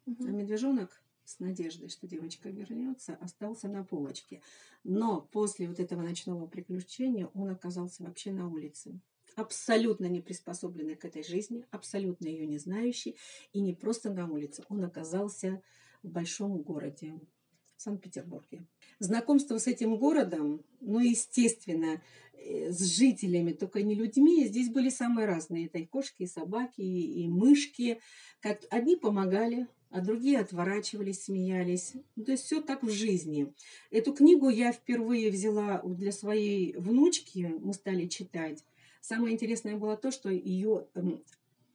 [0.07, 0.37] а Мгм.
[0.37, 4.41] медвежонок с надеждой, что девочка вернется, остался на полочке.
[4.83, 8.99] Но после вот этого ночного приключения он оказался вообще на улице.
[9.35, 13.15] Абсолютно не приспособленный к этой жизни, абсолютно ее не знающий.
[13.53, 15.61] И не просто на улице, он оказался
[16.01, 17.19] в большом городе,
[17.77, 18.65] в Санкт-Петербурге.
[18.97, 22.01] Знакомство с этим городом, ну, естественно,
[22.33, 25.67] э, с жителями, только не людьми, здесь были самые разные.
[25.67, 28.01] Это и кошки, и собаки, и, мышки.
[28.41, 31.93] Как- Одни помогали, а другие отворачивались, смеялись.
[32.15, 33.53] Ну, то есть все так в жизни.
[33.91, 38.63] Эту книгу я впервые взяла для своей внучки, мы стали читать.
[39.01, 41.23] Самое интересное было то, что ее, эм,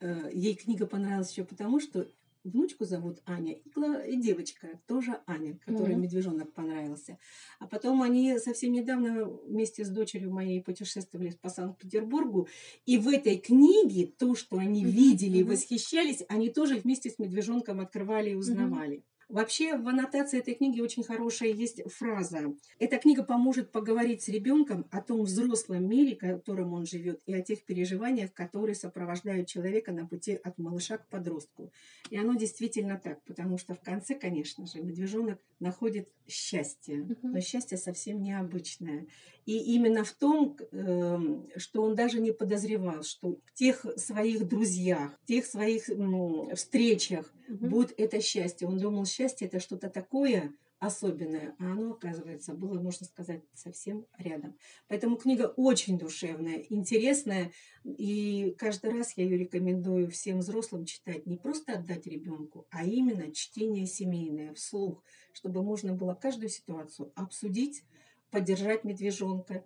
[0.01, 2.09] э, ей книга понравилась еще потому, что
[2.45, 6.03] внучку зовут Аня, и, девочка тоже Аня, которой Мгм.
[6.03, 7.19] медвежонок понравился.
[7.59, 12.49] А потом они совсем недавно вместе с дочерью моей путешествовали по Санкт-Петербургу,
[12.87, 17.19] и в этой книге то, что они Мгм, видели и восхищались, они тоже вместе с
[17.19, 19.05] медвежонком открывали и узнавали.
[19.29, 22.55] Вообще в аннотации этой книги очень хорошая есть фраза.
[22.79, 27.35] Эта книга поможет поговорить с ребенком о том взрослом мире, в котором он живет, и
[27.35, 31.73] о тех переживаниях, которые сопровождают человека на пути от малыша к подростку.
[32.11, 37.79] И оно действительно так, потому что в конце, конечно же, медвежонок находит счастье, но счастье
[37.79, 39.07] совсем необычное.
[39.47, 45.19] И именно в том, эм, что он даже не подозревал, что в тех своих друзьях,
[45.23, 47.75] в тех своих м, встречах Мгм.
[47.75, 48.67] будет это счастье.
[48.69, 54.57] Он думал, счастье это что-то такое особенное, а оно, оказывается, было, можно сказать, совсем рядом.
[54.89, 57.53] Поэтому книга очень душевная, интересная,
[57.85, 61.27] и каждый раз я ее рекомендую всем взрослым читать.
[61.27, 65.03] Не просто отдать ребенку, а именно чтение семейное, вслух,
[65.33, 67.85] чтобы можно было каждую ситуацию обсудить,
[68.35, 69.65] поддержать медвежонка,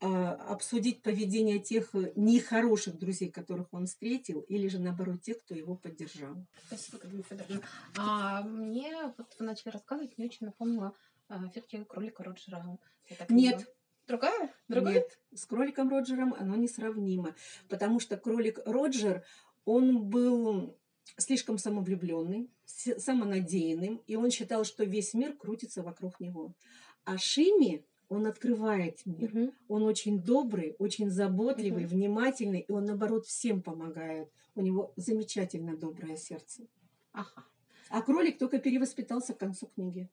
[0.00, 5.54] а, обсудить поведение тех э, нехороших друзей, которых он встретил, или же наоборот тех, кто
[5.54, 6.36] его поддержал.
[6.66, 7.60] Спасибо, Галина Федоровна.
[7.96, 10.94] А мне, вот вы начали рассказывать, мне очень напомнила
[11.50, 12.78] все-таки кролика Роджера.
[13.28, 13.66] Нет,
[14.06, 14.54] Другая?
[14.68, 14.94] Другая?
[14.94, 17.34] Нет, с кроликом Роджером оно несравнимо,
[17.68, 19.24] потому что кролик Роджер,
[19.64, 20.76] он был
[21.16, 26.54] слишком самовлюбленный, самонадеянным, и он считал, что весь мир крутится вокруг него.
[27.04, 29.30] А Шими, он открывает мир.
[29.34, 29.52] Мгм.
[29.68, 31.90] Он очень добрый, очень заботливый, Мгм.
[31.90, 34.30] внимательный, и он, наоборот, всем помогает.
[34.54, 36.62] У него замечательно доброе сердце.
[37.12, 37.44] Ага.
[37.90, 40.08] А кролик только перевоспитался к концу книги.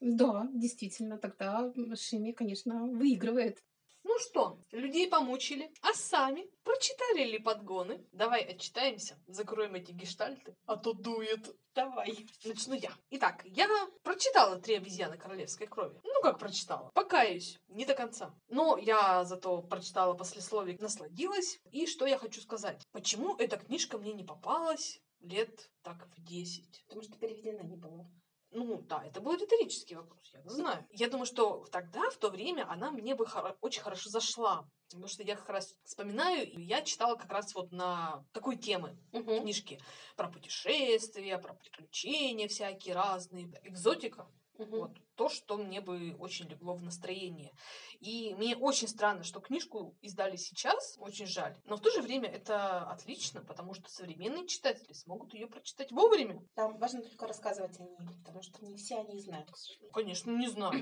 [0.00, 3.62] Да, действительно, тогда Шими, конечно, выигрывает.
[4.08, 8.06] Ну что, людей помучили, а сами прочитали ли подгоны?
[8.12, 11.56] Давай отчитаемся, закроем эти гештальты, а то дует.
[11.74, 12.24] Давай.
[12.44, 12.92] Начну я.
[13.10, 13.66] Итак, я
[14.04, 16.00] прочитала «Три обезьяны королевской крови».
[16.04, 16.90] Ну, как прочитала?
[16.94, 18.32] Покаюсь, не до конца.
[18.48, 21.58] Но я зато прочитала послесловие, насладилась.
[21.72, 22.86] И что я хочу сказать?
[22.92, 26.84] Почему эта книжка мне не попалась лет так в 10?
[26.86, 28.08] Потому что переведена не была.
[28.50, 30.86] Ну, да, это был риторический вопрос, я знаю.
[30.90, 34.68] Я думаю, что тогда, в то время, она мне бы хоро- очень хорошо зашла.
[34.88, 38.96] Потому что я как раз вспоминаю, и я читала как раз вот на такой темы
[39.12, 39.40] Мгм.
[39.40, 39.80] книжки
[40.14, 44.28] про путешествия, про приключения всякие разные, экзотика.
[44.58, 44.70] Мгм.
[44.70, 47.52] Вот то, что мне бы очень легло в настроение.
[48.00, 51.56] И мне очень странно, что книжку издали сейчас, очень жаль.
[51.64, 56.42] Но в то же время это отлично, потому что современные читатели смогут ее прочитать вовремя.
[56.54, 59.92] Там важно только рассказывать о ней, потому что не все они знают, к сожалению.
[59.92, 60.74] Конечно, не знаю.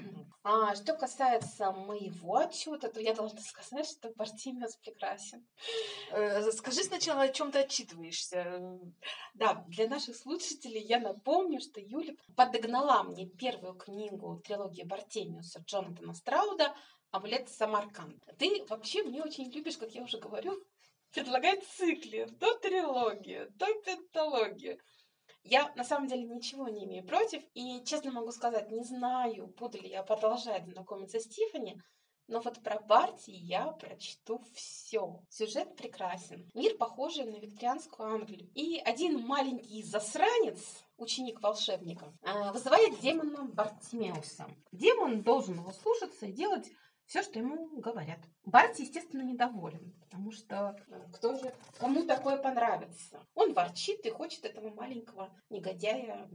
[0.43, 5.47] А что касается моего отчета, то я должна сказать, что Бартимиус прекрасен.
[6.11, 8.81] Э, Скажи сначала, о чем ты отчитываешься.
[9.35, 16.15] Да, для наших слушателей я напомню, что Юля подогнала мне первую книгу трилогии Бартемиуса Джонатана
[16.15, 16.75] Страуда
[17.11, 18.23] «Амулет Самарканд».
[18.39, 20.63] Ты вообще мне очень любишь, как я уже говорю,
[21.13, 24.79] предлагать цикли, то трилогию, то пенталогию.
[25.43, 29.81] Я на самом деле ничего не имею против, и честно могу сказать, не знаю, буду
[29.81, 31.81] ли я продолжать знакомиться с Тиффани,
[32.27, 35.23] но вот про Барти я прочту все.
[35.29, 36.51] Сюжет прекрасен.
[36.55, 38.51] Мир похожий на викторианскую Англию.
[38.55, 44.47] И один маленький засранец, ученик волшебника, а, вызывает демона Бартимеуса.
[44.73, 46.71] Демон должен его слушаться и делать
[47.07, 48.19] все, что ему говорят.
[48.45, 53.21] Барти, естественно, недоволен, потому что э, кто же, кому такое понравится?
[53.35, 56.29] Он ворчит и хочет этого маленького негодяя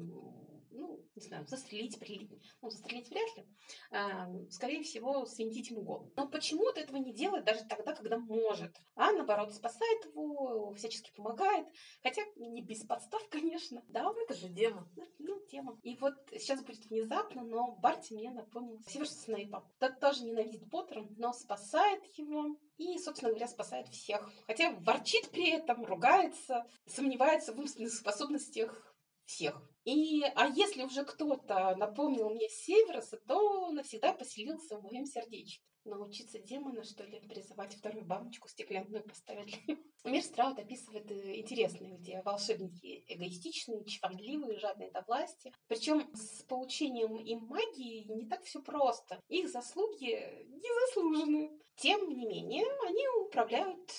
[0.79, 2.31] ну, не знаю, застрелить, прилить.
[2.61, 3.45] Ну, застрелить вряд ли.
[3.91, 6.11] А, скорее всего, свинтить ему голову.
[6.15, 8.75] Но почему-то этого не делает даже тогда, когда может.
[8.95, 11.67] А наоборот, спасает его, всячески помогает.
[12.01, 13.83] Хотя не без подстав, конечно.
[13.89, 14.87] Да, Это же демон.
[15.19, 15.79] ну, тема.
[15.83, 19.67] И вот сейчас будет внезапно, но Барти мне напомнил Северса Снейпа.
[19.79, 22.57] Тот тоже ненавидит Поттера, но спасает его.
[22.77, 24.31] И, собственно говоря, спасает всех.
[24.47, 28.88] Хотя ворчит при этом, ругается, сомневается в умственных способностях
[29.29, 29.61] всех.
[29.85, 35.63] И, а если уже кто-то напомнил мне Североса, то навсегда поселился в моем сердечке.
[35.85, 39.57] Научиться демона, что ли, призывать вторую бабочку стеклянную поставить.
[40.03, 45.53] Мир Страут описывает э, интересный, где волшебники эгоистичные, чванливые, жадные до власти.
[45.67, 49.21] Причем с получением им магии не так все просто.
[49.29, 51.59] Их заслуги незаслужены.
[51.77, 53.89] Тем не менее, они управляют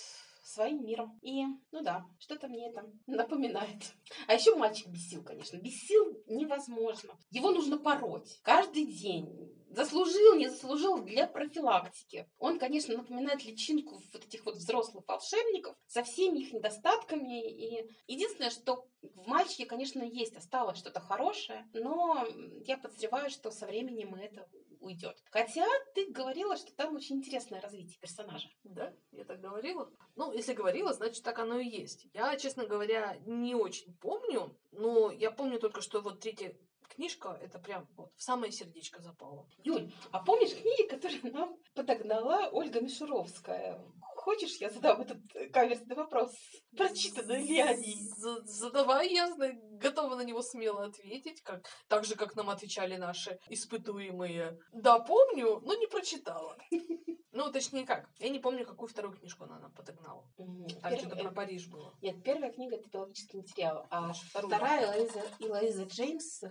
[0.51, 1.19] своим миром.
[1.23, 3.95] И, ну да, что-то мне это напоминает.
[4.27, 5.57] А еще мальчик бесил, конечно.
[5.59, 7.19] Бесил невозможно.
[7.31, 9.60] Его нужно пороть каждый день.
[9.71, 12.29] Заслужил, не заслужил для профилактики.
[12.39, 17.49] Он, конечно, напоминает личинку вот этих вот взрослых волшебников со всеми их недостатками.
[17.49, 22.27] И единственное, что в мальчике, конечно, есть, осталось что-то хорошее, но
[22.67, 24.49] я подозреваю, что со временем это
[24.81, 25.23] уйдет.
[25.31, 28.49] Хотя ты говорила, что там очень интересное развитие персонажа.
[28.65, 29.91] Да, я так говорила.
[30.17, 32.07] Ну, если говорила, значит, так оно и есть.
[32.13, 36.57] Я, честно говоря, не очень помню, но я помню только, что вот третья
[37.01, 39.49] книжка, это прям вот в самое сердечко запала.
[39.65, 43.81] Юль, а помнишь книги, которые нам подогнала Ольга Мишуровская?
[44.21, 46.31] Хочешь, я задам этот э, каверзный вопрос?
[46.77, 47.95] Прочитаны ли они?
[48.19, 52.97] За- Задавай, я знаю, готова на него смело ответить, как, так же, как нам отвечали
[52.97, 54.59] наши испытуемые.
[54.73, 56.57] Да, помню, но не прочитала.
[57.33, 60.25] Ну, точнее как, я не помню, какую вторую книжку она нам подогнала.
[60.37, 61.95] М, Там что-то э, про Париж было.
[62.03, 65.07] Нет, первая книга это биологический материал, а вторая
[65.39, 66.49] Элоиза Джеймс э,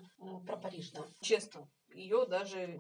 [0.48, 1.06] про Париж, да.
[1.22, 2.80] Честно, ее даже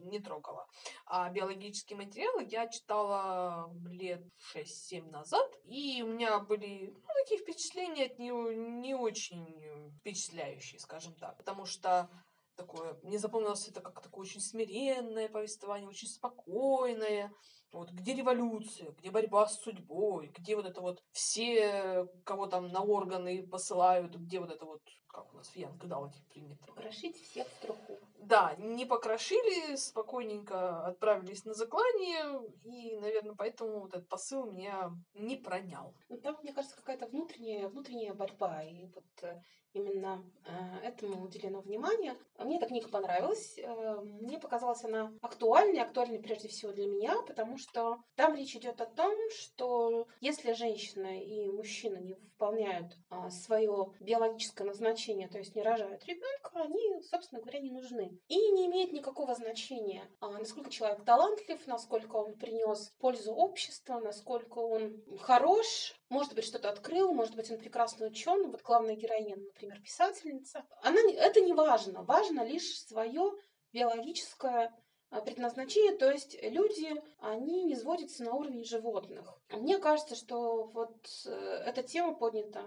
[0.00, 0.66] не трогала.
[1.06, 4.22] А биологические материалы я читала лет
[4.54, 11.14] 6-7 назад, и у меня были ну, такие впечатления от нее не очень впечатляющие, скажем
[11.14, 11.36] так.
[11.36, 12.08] Потому что
[12.56, 17.32] такое, мне запомнилось это как такое очень смиренное повествование, очень спокойное.
[17.72, 22.82] Вот, где революция, где борьба с судьбой, где вот это вот все, кого там на
[22.82, 24.82] органы посылают, где вот это вот,
[25.12, 26.66] как у нас в Янг-Далте принято.
[26.66, 27.98] Покрошить всех в труху.
[28.18, 35.36] Да, не покрошили, спокойненько отправились на заклание, и, наверное, поэтому вот этот посыл меня не
[35.36, 35.94] пронял.
[36.08, 39.40] Ну, там, мне кажется, какая-то внутренняя, внутренняя борьба, и вот э,
[39.72, 42.14] именно э, этому уделено внимание.
[42.38, 47.56] Мне эта книга понравилась, э, мне показалась она актуальной, актуальной прежде всего для меня, потому
[47.56, 52.96] что там речь идет о том, что если женщина и мужчина не выполняют
[53.30, 58.18] свое биологическое назначение, то есть не рожают ребенка, они, собственно говоря, не нужны.
[58.28, 64.58] И не имеет никакого значения, а, насколько человек талантлив, насколько он принес пользу обществу, насколько
[64.58, 68.48] он хорош, может быть, что-то открыл, может быть, он прекрасный ученый.
[68.48, 70.64] Вот главная героиня, например, писательница.
[70.82, 72.02] Она, это не важно.
[72.02, 73.32] Важно лишь свое
[73.72, 74.74] биологическое
[75.10, 79.40] а, предназначение, то есть люди, они не сводятся на уровень животных.
[79.50, 80.94] Мне кажется, что вот
[81.26, 81.30] э,
[81.66, 82.64] эта тема поднята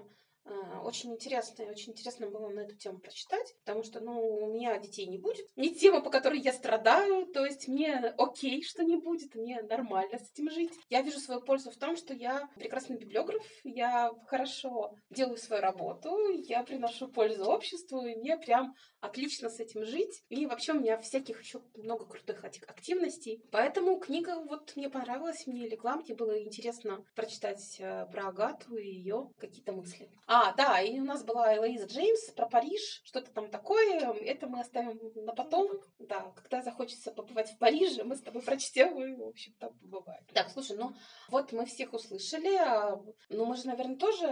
[0.84, 4.78] очень интересно, и очень интересно было на эту тему прочитать, потому что, ну, у меня
[4.78, 5.46] детей не будет.
[5.56, 10.18] Не тема, по которой я страдаю, то есть мне окей, что не будет, мне нормально
[10.18, 10.72] с этим жить.
[10.90, 16.30] Я вижу свою пользу в том, что я прекрасный библиограф, я хорошо делаю свою работу,
[16.30, 18.74] я приношу пользу обществу, и мне прям
[19.04, 20.24] отлично с этим жить.
[20.30, 23.44] И вообще у меня всяких еще много крутых этих активностей.
[23.52, 28.88] Поэтому книга вот мне понравилась, мне легла, мне было интересно прочитать э, про Агату и
[28.88, 30.10] ее какие-то мысли.
[30.28, 34.00] А, да, и у нас была Элоиза Джеймс про Париж, что-то там такое.
[34.14, 35.70] Это мы оставим на потом.
[36.00, 40.24] Да, когда захочется побывать в Париже, мы с тобой прочтем и, в общем, там побываем.
[40.34, 40.94] Так, слушай, ну
[41.30, 42.56] вот мы всех услышали.
[42.56, 44.28] а, Ну, мы же, наверное, тоже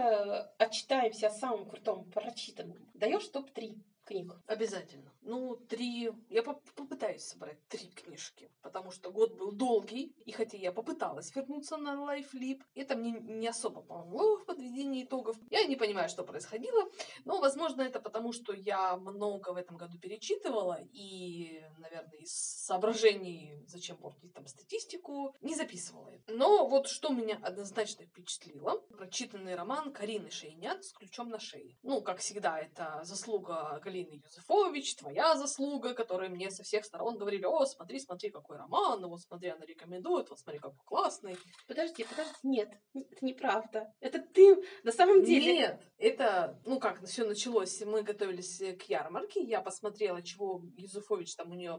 [0.58, 2.78] отчитаемся о самом крутом прочитанном.
[2.94, 4.32] Даешь топ-3 книг.
[4.46, 5.12] Обязательно.
[5.22, 6.10] Ну, три...
[6.28, 11.34] Я поп- попытаюсь собрать три книжки, потому что год был долгий, и хотя я попыталась
[11.34, 15.36] вернуться на LifeLip, это мне не особо помогло в подведении итогов.
[15.50, 16.90] Я не понимаю, что происходило,
[17.24, 23.64] но, возможно, это потому, что я много в этом году перечитывала, и, наверное, из соображений,
[23.66, 26.32] зачем портить там статистику, не записывала это.
[26.32, 31.76] Но вот что меня однозначно впечатлило, прочитанный роман Карины Шейнят «С ключом на шее».
[31.82, 37.44] Ну, как всегда, это заслуга Полина Юзефович, твоя заслуга, которые мне со всех сторон говорили,
[37.44, 41.36] о, смотри, смотри, какой роман, вот смотри, она рекомендует, вот смотри, какой классный.
[41.66, 43.92] Подожди, подожди, нет, это неправда.
[44.00, 45.52] Это ты на самом деле...
[45.52, 51.50] Нет, это, ну как, все началось, мы готовились к ярмарке, я посмотрела, чего Юзефович, там
[51.50, 51.71] у нее,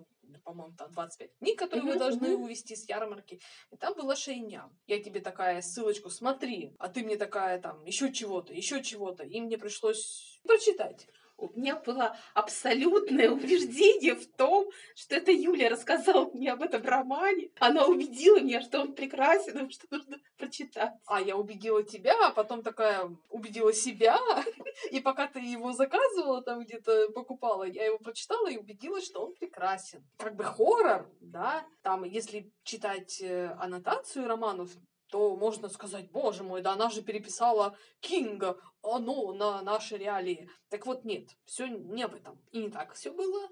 [0.44, 3.40] по-моему, там 25 книг, которые вы должны увезти с ярмарки,
[3.72, 4.70] и там была шейня.
[4.88, 9.42] Я тебе такая ссылочку, смотри, а ты мне такая там, еще чего-то, еще чего-то, и
[9.42, 11.08] мне пришлось прочитать.
[11.44, 17.50] У меня было абсолютное убеждение в том, что это Юля рассказала мне об этом романе.
[17.60, 20.94] Она убедила меня, что он прекрасен, что нужно прочитать.
[21.06, 24.18] А я убедила тебя, а потом такая убедила себя.
[24.92, 29.34] И пока ты его заказывала, там где-то покупала, я его прочитала и убедилась, что он
[29.34, 30.04] прекрасен.
[30.18, 34.70] Как бы хоррор, да, там, если читать э, аннотацию романов,
[35.14, 40.50] то можно сказать, боже мой, да она же переписала Кинга, оно на наши реалии.
[40.70, 42.42] Так вот, нет, все не об этом.
[42.52, 43.48] И не так все было.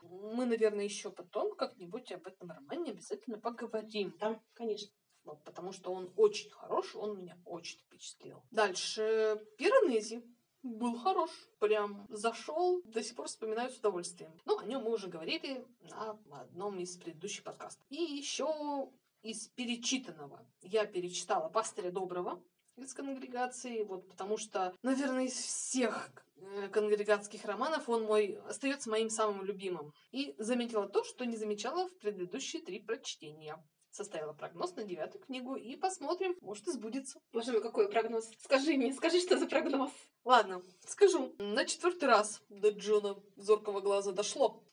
[0.00, 4.16] Мы, наверное, еще потом как-нибудь об этом романе обязательно поговорим.
[4.18, 4.90] Да, конечно.
[5.24, 8.42] Вот, потому что он очень хороший, он меня очень впечатлил.
[8.50, 10.24] Дальше Пиранези
[10.62, 14.32] был хорош, прям зашел, до сих пор вспоминаю с удовольствием.
[14.46, 17.84] Ну, о нем мы уже говорили на одном из предыдущих подкастов.
[17.90, 18.90] И еще
[19.22, 22.42] из перечитанного я перечитала «Пастыря Доброго»,
[22.76, 29.10] из конгрегации, вот потому что, наверное, из всех э, конгрегатских романов он мой остается моим
[29.10, 29.92] самым любимым.
[30.10, 33.62] И заметила то, что не замечала в предыдущие три прочтения.
[33.90, 37.20] Составила прогноз на девятую книгу и посмотрим, может и сбудется.
[37.30, 38.30] Боже мой, какой прогноз?
[38.42, 39.92] Скажи мне, скажи, что за прогноз?
[40.24, 41.34] Ладно, скажу.
[41.38, 44.64] На четвертый раз до Джона зоркого глаза дошло.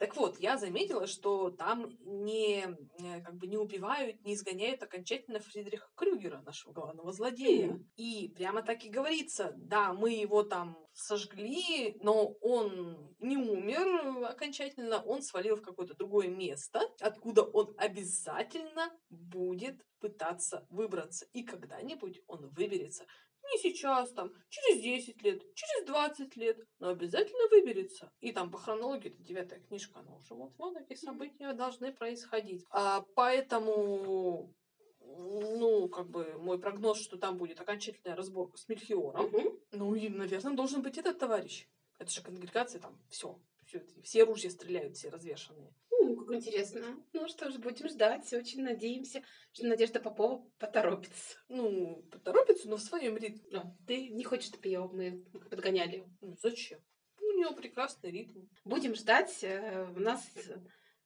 [0.00, 5.40] Так вот, я заметила, что там не, э, как бы не убивают, не изгоняют окончательно
[5.40, 7.78] Фридриха Крюгера, нашего главного злодея.
[7.96, 15.02] И прямо так и говорится, да, мы его там сожгли, но он не умер окончательно,
[15.02, 21.26] он свалил в какое-то другое место, откуда он обязательно будет пытаться выбраться.
[21.34, 23.04] И когда-нибудь он выберется.
[23.44, 28.12] Не сейчас, там, через 10 лет, через 20 лет, но обязательно выберется.
[28.20, 32.64] И там по хронологии, это девятая книжка, она уже вот, вот эти события должны происходить.
[32.70, 34.54] А, поэтому,
[35.00, 39.58] ну, как бы, мой прогноз, что там будет окончательная разборка с Мельхиором, Мгм.
[39.72, 41.66] ну, и, наверное, должен быть этот товарищ.
[41.98, 43.40] Это же конгрегация, там, все.
[43.66, 45.72] Все, все ружья стреляют, все развешанные.
[46.10, 46.96] Ну, как интересно.
[47.12, 48.32] Ну что ж, будем ждать.
[48.32, 51.36] Очень надеемся, что Надежда Попова поторопится.
[51.48, 53.42] Ну, поторопится, но в своем ритме.
[53.50, 56.04] Да, Ты не хочешь, чтобы ее мы подгоняли?
[56.20, 56.80] Ну, зачем?
[57.20, 58.46] У нее прекрасный ритм.
[58.64, 59.38] Будем ждать.
[59.42, 60.28] э, У нас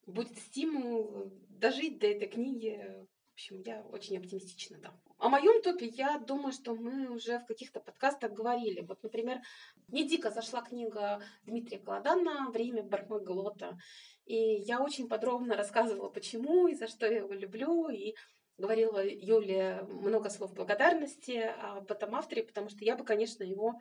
[0.07, 3.07] будет стимул дожить до этой книги.
[3.31, 5.01] В общем, я очень оптимистична, да.
[5.25, 8.83] О моем топе я думаю, что мы уже в каких-то подкастах говорили.
[8.83, 9.41] Вот, например,
[9.89, 13.79] мне дико зашла книга Дмитрия Кладана «Время Бармаглота».
[14.27, 17.89] И я очень подробно рассказывала, почему и за что я его люблю.
[17.89, 18.15] И
[18.59, 23.81] говорила Юле много слов благодарности об этом авторе, потому что я бы, конечно, его,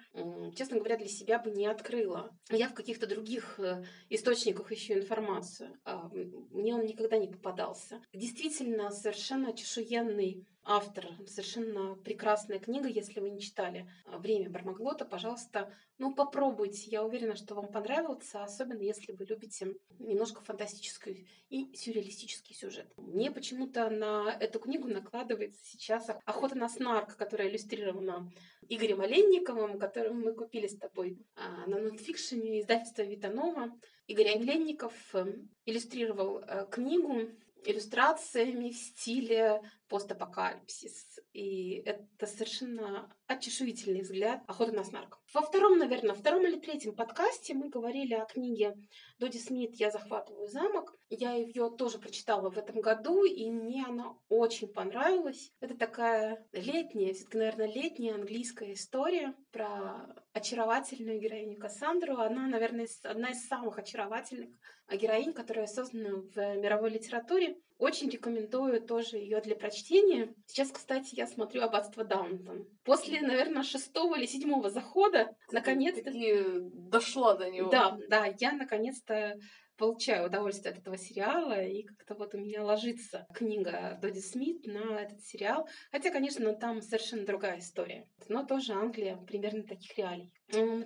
[0.55, 2.31] честно говоря, для себя бы не открыла.
[2.51, 5.77] Я в каких-то других э, источниках ищу информацию.
[5.83, 6.07] А,
[6.51, 8.01] Мне он никогда не попадался.
[8.13, 15.73] Действительно, совершенно чешуенный автор, совершенно прекрасная книга, если вы не читали а, «Время Бармаглота», пожалуйста,
[15.97, 16.89] ну попробуйте.
[16.89, 22.91] Я уверена, что вам понравится, особенно если вы любите немножко фантастический и сюрреалистический сюжет.
[22.97, 28.31] Мне почему-то на эту книгу накладывается сейчас «Охота на снарк», которая иллюстрирована
[28.69, 33.71] Игорем Оленниковым, которую мы купили с тобой а, на нонфикшене издательства Витанова.
[34.07, 35.25] Игорь Оленников э,
[35.65, 37.29] иллюстрировал э, книгу
[37.65, 41.19] иллюстрациями в стиле постапокалипсис.
[41.33, 45.19] И это совершенно очешуительный взгляд «Охота на снарк».
[45.33, 48.75] Во втором, наверное, втором или третьем подкасте мы говорили о книге
[49.19, 50.95] Доди Смит «Я захватываю замок».
[51.09, 55.51] Я ее тоже прочитала в этом году, и мне она очень понравилась.
[55.59, 62.17] Это такая летняя, все-таки, наверное, летняя английская история про очаровательную героиню Кассандру.
[62.17, 64.49] Она, наверное, одна из самых очаровательных
[64.91, 67.57] героинь, которая создана в мировой литературе.
[67.77, 70.33] Очень рекомендую тоже ее для прочтения.
[70.47, 72.67] Сейчас, кстати, я смотрю «Аббатство Даунтон».
[72.83, 76.03] После, наверное, шестого или седьмого захода, наконец-то...
[76.03, 76.35] Таки
[76.73, 77.69] дошла до него.
[77.69, 79.37] Да, да, я наконец-то
[79.77, 85.01] получаю удовольствие от этого сериала, и как-то вот у меня ложится книга Доди Смит на
[85.01, 85.67] этот сериал.
[85.91, 88.07] Хотя, конечно, там совершенно другая история.
[88.29, 90.31] Но тоже Англия примерно таких реалий.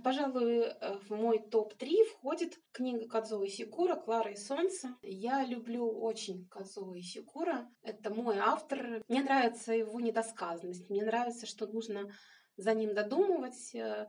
[0.03, 4.95] Пожалуй, э, в мой топ-3 входит книга Кадзо Исикура «Клара и солнце».
[5.01, 7.69] Я люблю очень Кадзо Исикура.
[7.83, 9.03] Это мой автор.
[9.07, 10.89] Мне нравится его недосказанность.
[10.89, 12.09] Мне нравится, что нужно
[12.57, 14.07] за ним додумывать, э,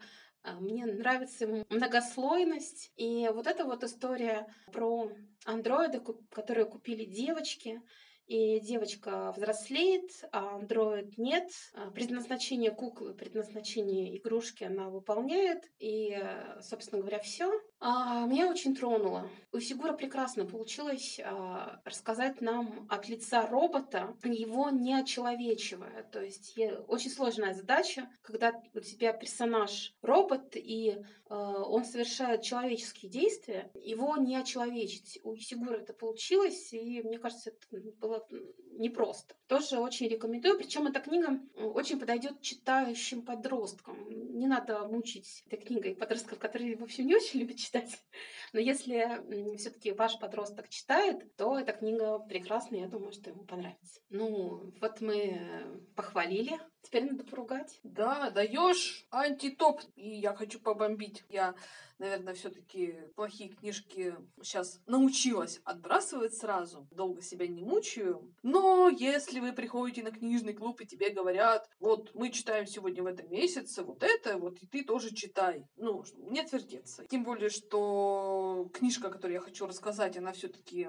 [0.55, 2.93] Мне нравится многослойность.
[2.97, 5.11] И вот эта вот история про
[5.45, 7.81] андроиды, которые купили девочки,
[8.29, 11.51] и девочка взрослеет, а андроид нет.
[11.75, 15.65] А Предназначение куклы, предназначение игрушки она выполняет.
[15.79, 17.51] И, э, собственно говоря, все.
[17.81, 19.31] Меня очень тронуло.
[19.53, 26.03] У Сигура прекрасно получилось а, рассказать нам от лица робота, его не очеловечивая.
[26.13, 32.43] То есть е- очень сложная задача, когда у тебя персонаж робот, и э, он совершает
[32.43, 35.21] человеческие действия, его не очеловечить.
[35.23, 38.27] У Сигура это получилось, и мне кажется, это было
[38.73, 39.35] непросто.
[39.47, 40.59] Тоже очень рекомендую.
[40.59, 43.97] Причем эта книга очень подойдет читающим подросткам.
[44.37, 47.68] Не надо мучить этой книгой подростков, которые, в общем, не очень любят читать.
[48.53, 54.01] Но если все-таки ваш подросток читает, то эта книга прекрасная, я думаю, что ему понравится.
[54.09, 56.59] Ну, вот мы э, похвалили.
[56.83, 57.81] Теперь надо поругать.
[57.83, 61.25] Да, даешь антитоп, и я хочу побомбить.
[61.29, 61.55] Я,
[61.99, 66.87] наверное, все-таки плохие книжки сейчас научилась отбрасывать сразу.
[66.91, 68.33] Долго себя не мучаю.
[68.43, 73.07] Но если вы приходите на книжный клуб и тебе говорят, вот мы читаем сегодня в
[73.07, 75.67] этом месяце вот это, вот и ты тоже читай.
[75.77, 77.05] Ну, не отвертеться.
[77.07, 80.89] Тем более, что книжка, которую я хочу рассказать, она все-таки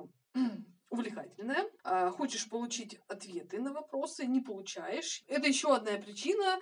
[0.89, 1.65] увлекательная.
[1.83, 5.23] А, Хочешь получить ответы на вопросы, не получаешь.
[5.27, 6.59] Это еще одна причина,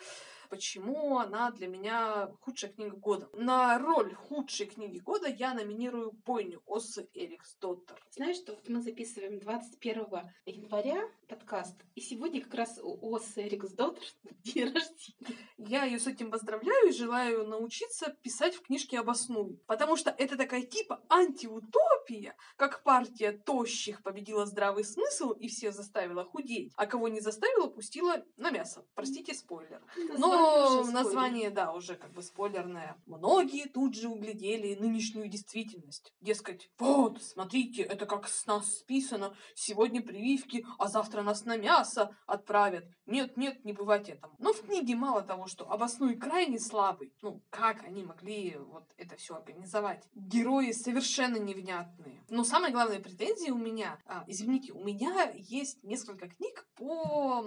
[0.50, 3.30] почему она для меня худшая книга года.
[3.34, 8.04] На роль худшей книги года я номинирую Бойню Осы Эриксдоттер.
[8.12, 10.08] Знаешь, что вот мы записываем 21
[10.46, 14.04] января подкаст, и сегодня как раз у Осы Эриксдоттер
[14.44, 15.38] день рождения.
[15.58, 19.60] Я ее с этим поздравляю и желаю научиться писать в книжке обоснуй.
[19.68, 26.24] Потому что это такая типа антиутопия, как партия тощих победила здравый смысл и всех заставила
[26.24, 28.86] худеть, а кого не заставила, пустила на мясо.
[28.96, 29.82] Простите, спойлер.
[30.18, 33.02] Но Уже название, да, уже как бы спойлерное.
[33.06, 36.14] Многие тут же углядели нынешнюю действительность.
[36.22, 39.36] Дескать, вот, смотрите, это как с нас списано.
[39.56, 42.86] Сегодня прививки, а завтра нас на мясо отправят.
[43.06, 44.36] Нет, нет, не бывать этому.
[44.40, 47.14] Но в книге мало того, что обоснуй крайне слабый.
[47.22, 50.08] Ну, как они могли вот это все организовать?
[50.14, 52.24] Герои совершенно невнятные.
[52.30, 57.46] Но самая главная претензия у меня, а, извините, у меня есть несколько книг по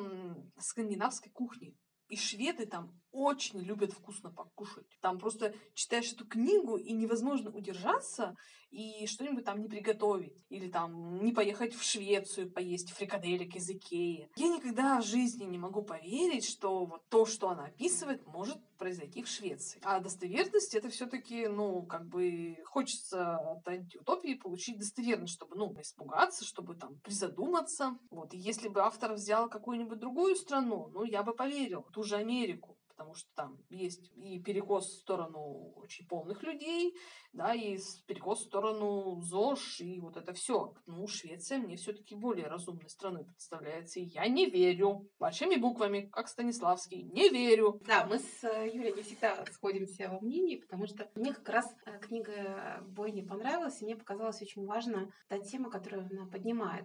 [0.59, 1.74] скандинавской кухне.
[2.11, 4.87] И шведы там очень любят вкусно покушать.
[5.01, 8.37] Там просто читаешь эту книгу, и невозможно удержаться
[8.71, 10.45] и что-нибудь там не приготовить.
[10.49, 14.31] Или там не поехать в Швецию поесть фрикаделек из Икеи.
[14.37, 19.23] Я никогда в жизни не могу поверить, что вот то, что она описывает, может произойти
[19.23, 19.81] в Швеции.
[19.85, 26.45] А достоверность это все-таки, ну, как бы хочется от антиутопии получить достоверность, чтобы, ну, испугаться,
[26.45, 27.99] чтобы там призадуматься.
[28.11, 28.33] Вот.
[28.35, 32.80] И если бы автор взял какую-нибудь другую страну, ну, я бы поверил, ту же Америку
[33.01, 36.94] потому что там есть и перекос в сторону очень полных людей,
[37.32, 40.74] да, и перекос в сторону ЗОЖ, и вот это все.
[40.84, 45.09] Ну, Швеция мне все-таки более разумной страной представляется, и я не верю.
[45.18, 47.80] Большими буквами, как Станиславский, не верю.
[47.86, 51.74] Да, мы с э, Юлей не всегда сходимся во мнении, потому что мне как раз
[51.86, 56.84] э, книга Бойни понравилась, и мне показалась очень важна та тема, которую она поднимает.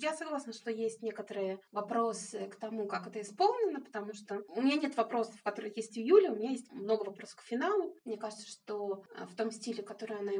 [0.00, 4.76] Я согласна, что есть некоторые вопросы к тому, как это исполнено, потому что у меня
[4.76, 7.94] нет вопросов, которые есть у Юли, у меня есть много вопросов к финалу.
[8.04, 10.32] Мне кажется, что э, в том стиле, который она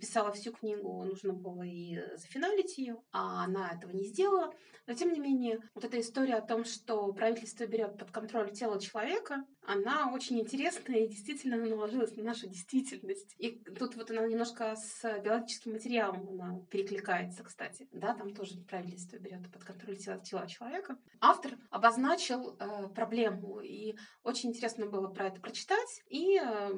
[0.00, 4.54] писала всю книгу, нужно было и зафиналить ее, а она этого не сделала.
[4.86, 8.80] Но тем не менее, вот эта история о том, что правительство берет под контроль тело
[8.80, 13.34] человека, она очень интересная и действительно наложилась на нашу действительность.
[13.36, 17.86] И тут вот она немножко с биологическим материалом она перекликается, кстати.
[17.92, 20.96] Да, там тоже правительство берет под контроль тело, тело человека.
[21.20, 26.70] Автор обозначил э, проблему, и очень интересно было про это прочитать и э,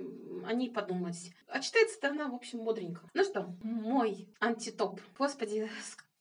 [0.45, 1.33] о ней подумать.
[1.47, 3.09] А читается-то она, в общем, бодренько.
[3.15, 5.01] Ну что, мой антитоп.
[5.17, 5.71] Господи,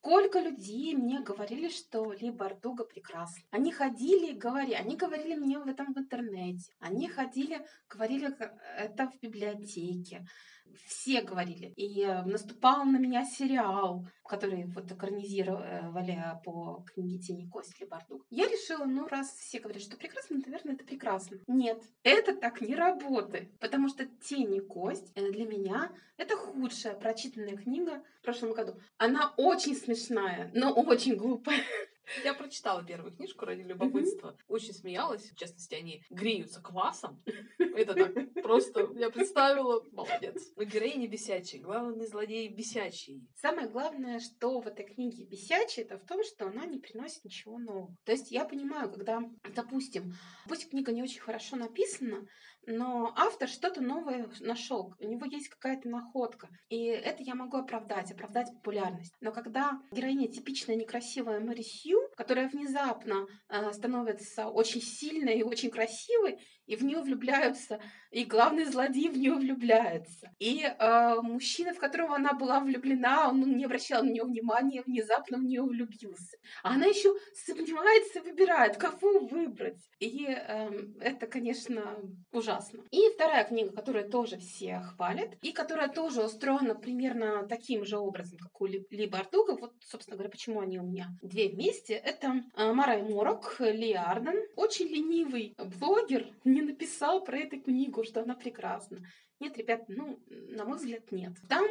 [0.02, 3.44] Сколько людей мне говорили, что Ли Бардуга прекрасна.
[3.52, 6.72] Они ходили, говорили, они говорили мне в этом в интернете.
[6.80, 10.26] Они ходили, говорили к- это в библиотеке.
[10.86, 11.74] Все говорили.
[11.76, 18.24] И э, наступал на меня сериал, который вот экранизировали по книге «Тени Кости» Ли Бардуга.
[18.30, 21.40] Я решила, ну, раз все говорят, что прекрасно, наверное, это прекрасно.
[21.48, 23.58] Нет, это так не работает.
[23.60, 28.76] Потому что «Тени Кость» э, для меня это худшая прочитанная книга в прошлом году.
[28.98, 31.64] Она очень смешная, но очень глупая.
[32.24, 34.38] Я прочитала первую книжку ради любопытства.
[34.48, 35.32] Очень смеялась.
[35.32, 37.22] В частности, они греются квасом.
[37.58, 38.90] Это так просто.
[38.96, 39.84] Я представила.
[39.92, 40.52] Молодец.
[40.56, 41.62] Но героини бесячие.
[41.62, 43.28] Главный злодей бесячий.
[43.36, 47.58] Самое главное, что в этой книге бесячая, это в том, что она не приносит ничего
[47.58, 47.96] нового.
[48.06, 49.22] То есть я понимаю, когда,
[49.56, 50.14] допустим,
[50.48, 52.28] пусть книга не очень хорошо написана,
[52.66, 58.12] но автор что-то новое нашел, у него есть какая-то находка, и это я могу оправдать,
[58.12, 59.14] оправдать популярность.
[59.22, 65.72] Но когда героиня типичная некрасивая Мэри Сью, которая внезапно э, становится очень сильной и очень
[65.72, 67.82] красивой, и в нее влюбляются,
[68.12, 70.32] и главный злодей в нее влюбляется.
[70.38, 75.40] И э, мужчина, в которого она была влюблена, он не обращал на нее внимания, внезапно
[75.40, 76.38] в нее влюбился.
[76.62, 79.84] А она еще сомневается, выбирает, кого выбрать.
[80.00, 80.70] И э,
[81.02, 82.00] это, конечно,
[82.32, 82.49] ужасно.
[82.92, 88.38] И вторая книга, которую тоже все хвалят, и которая тоже устроена примерно таким же образом,
[88.40, 89.56] как у Ли Бардуга.
[89.56, 91.94] Вот, собственно говоря, почему они у меня две вместе.
[91.94, 94.40] Это э, Марай Морок, Ли Арден.
[94.56, 99.00] Очень ленивый блогер, не написал про эту книгу, что она прекрасна.
[99.40, 101.32] Нет, ребят, ну, на мой взгляд, нет.
[101.48, 101.66] Там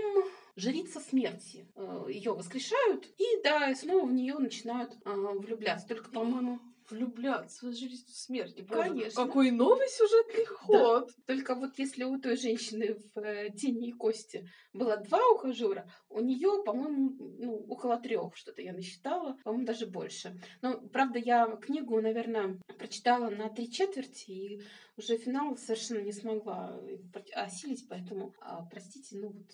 [0.56, 1.66] жрица смерти.
[1.76, 5.86] Э, Ее воскрешают, и да, снова в нее начинают э, влюбляться.
[5.86, 6.60] Только, по-моему,
[6.90, 8.62] Влюбляться в жрицу смерти.
[8.62, 9.26] Боже, Конечно.
[9.26, 11.10] Какой новый сюжетный ход.
[11.26, 16.20] Только вот если у той женщины в э, «Тени и кости» было два ухажера, у
[16.20, 20.40] нее, по-моему, ну, около трех, что-то я насчитала, по-моему, даже больше.
[20.62, 24.62] Но, правда, я книгу, наверное, прочитала на три четверти, и
[24.96, 26.80] уже финал совершенно не смогла
[27.34, 29.50] осилить, поэтому, а, простите, ну вот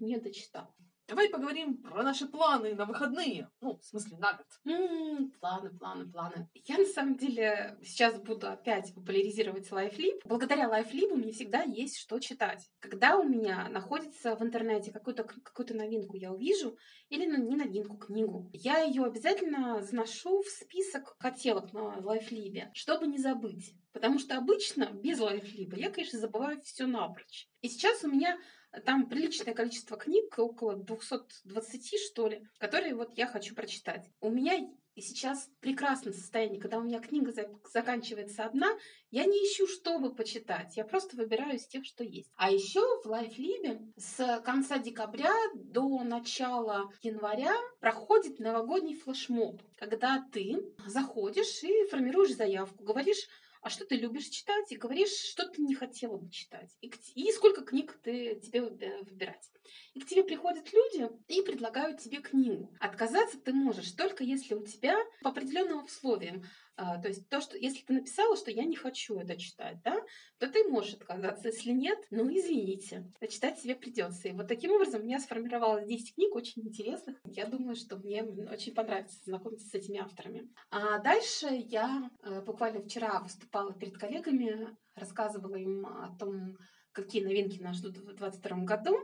[0.00, 0.74] не дочитала.
[1.08, 3.48] Давай поговорим про наши планы на выходные.
[3.60, 4.46] Ну, в смысле, на год.
[4.64, 6.48] М, планы, планы, планы.
[6.64, 10.22] Я на самом деле сейчас буду опять популяризировать LifeLib.
[10.24, 12.68] Благодаря LifeLib мне всегда есть что читать.
[12.80, 16.76] Когда у меня находится в интернете какую-то какую новинку я увижу,
[17.08, 23.06] или ну, не новинку, книгу, я ее обязательно заношу в список хотелок на LifeLib, чтобы
[23.06, 23.74] не забыть.
[23.92, 27.48] Потому что обычно без LifeLib я, конечно, забываю все напрочь.
[27.62, 28.38] И сейчас у меня
[28.84, 34.10] там приличное количество книг, около 220, что ли, которые вот я хочу прочитать.
[34.20, 34.68] У меня
[35.02, 37.32] сейчас прекрасное состояние, когда у меня книга
[37.72, 38.68] заканчивается одна,
[39.10, 42.30] я не ищу, чтобы почитать, я просто выбираю из тех, что есть.
[42.36, 50.56] А еще в LifeLib с конца декабря до начала января проходит новогодний флешмоб, когда ты
[50.86, 53.28] заходишь и формируешь заявку, говоришь,
[53.66, 57.32] а что ты любишь читать, и говоришь, что ты не хотела бы читать, и, и
[57.32, 59.50] сколько книг ты тебе выбирать.
[59.92, 62.72] И к тебе приходят люди и предлагают тебе книгу.
[62.78, 66.44] Отказаться ты можешь только если у тебя по определенным условиям
[66.76, 69.96] то есть то, что если ты написала, что я не хочу это читать, да,
[70.38, 71.48] то ты можешь отказаться.
[71.48, 74.28] Если нет, ну извините, читать тебе придется.
[74.28, 77.16] И вот таким образом у меня сформировалось 10 книг очень интересных.
[77.24, 80.50] Я думаю, что мне очень понравится знакомиться с этими авторами.
[80.70, 86.58] А дальше я э, буквально вчера выступала перед коллегами, рассказывала им о том,
[86.92, 88.98] какие новинки нас ждут в 2022 году.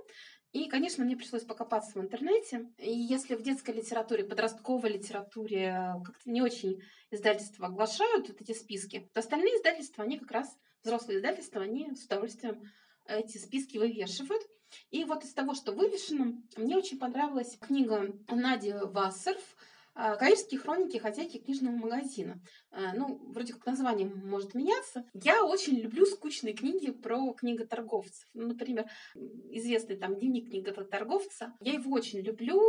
[0.52, 2.70] И, конечно, мне пришлось покопаться в интернете.
[2.76, 9.08] И если в детской литературе, подростковой литературе как-то не очень издательства оглашают вот эти списки,
[9.14, 12.70] то остальные издательства, они как раз, взрослые издательства, они с удовольствием
[13.06, 14.42] эти списки вывешивают.
[14.90, 19.56] И вот из того, что вывешено, мне очень понравилась книга Нади Вассерф
[19.94, 22.40] а, Каирские хроники хозяйки книжного магазина.
[22.70, 25.04] А, ну, вроде как название может меняться.
[25.12, 28.26] Я очень люблю скучные книги про книготорговцев.
[28.32, 31.54] Ну, например, известный там дневник книготорговца.
[31.60, 32.60] Я его очень люблю.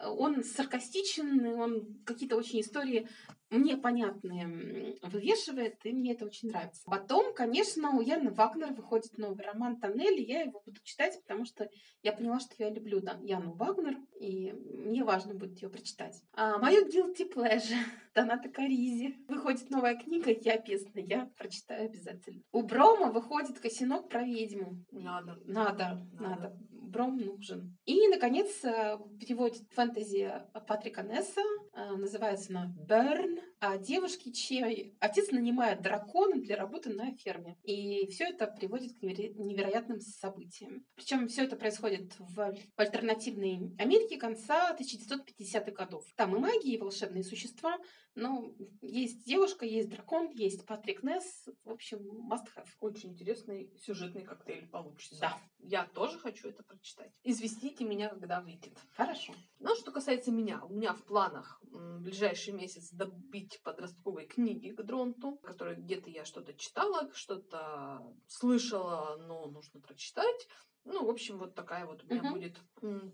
[0.00, 3.08] Он саркастичен, он какие-то очень истории
[3.50, 6.82] мне понятные вывешивает, и мне это очень нравится.
[6.86, 11.44] Потом, конечно, у Яны Вагнер выходит новый роман «Тоннель», и я его буду читать, потому
[11.44, 11.68] что
[12.02, 16.22] я поняла, что я люблю да, Яну Вагнер, и мне важно будет ее прочитать.
[16.32, 17.84] А мою guilty pleasure
[18.14, 19.16] Доната Каризи.
[19.28, 22.42] Выходит новая книга «Я песня», я прочитаю обязательно.
[22.52, 24.84] У Брома выходит «Косинок про ведьму».
[24.90, 25.38] Надо.
[25.44, 26.28] Надо, надо.
[26.28, 26.58] надо.
[26.70, 27.76] Бром нужен.
[27.84, 30.32] И, наконец, э, переводит фэнтези
[30.66, 31.42] Патрика Несса.
[31.78, 37.56] Э, называется она «Burn» о девушке, чей отец нанимает дракона для работы на ферме.
[37.62, 40.84] И все это приводит к невероятным событиям.
[40.96, 46.04] Причем все это происходит в альтернативной Америке конца 1950-х годов.
[46.16, 47.78] Там и магии, и волшебные существа,
[48.18, 48.52] но
[48.82, 51.48] есть девушка, есть дракон, есть Патрик Несс.
[51.64, 51.98] В общем,
[52.30, 52.68] must have.
[52.80, 55.20] Очень интересный сюжетный коктейль получится.
[55.20, 55.38] Да.
[55.60, 57.12] Я тоже хочу это прочитать.
[57.22, 58.76] Известите меня, когда выйдет.
[58.96, 59.34] Хорошо.
[59.60, 64.82] Ну, что касается меня, у меня в планах в ближайший месяц добить подростковые книги к
[64.82, 70.48] Дронту, которые где-то я что-то читала, что-то слышала, но нужно прочитать.
[70.84, 72.32] Ну, в общем, вот такая вот у меня Мгм.
[72.32, 72.60] будет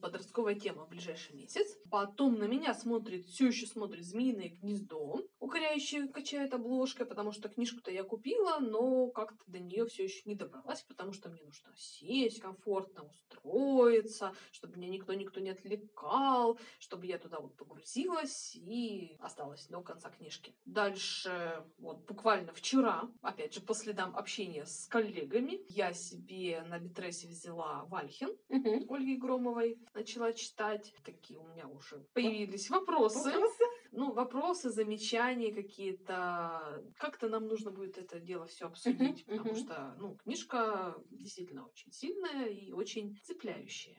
[0.01, 1.67] подростковая тема в ближайший месяц.
[1.91, 7.91] Потом на меня смотрит, все еще смотрит «Змеиное гнездо», укоряющее качает обложкой, потому что книжку-то
[7.91, 12.41] я купила, но как-то до нее все еще не добралась, потому что мне нужно сесть
[12.41, 19.81] комфортно, устроиться, чтобы меня никто-никто не отвлекал, чтобы я туда вот погрузилась и осталась до
[19.81, 20.55] конца книжки.
[20.65, 27.29] Дальше, вот буквально вчера, опять же, по следам общения с коллегами, я себе на Литресе
[27.29, 28.87] взяла «Вальхен» Мгм.
[28.89, 30.95] Ольги Громовой, начала читать.
[31.05, 33.31] Такие у меня уже появились вопросы.
[33.31, 33.65] Вопросы?
[33.93, 36.83] Ну, вопросы, замечания какие-то.
[36.97, 42.47] Как-то нам нужно будет это дело все обсудить, потому что, ну, книжка действительно очень сильная
[42.49, 43.97] и очень цепляющая.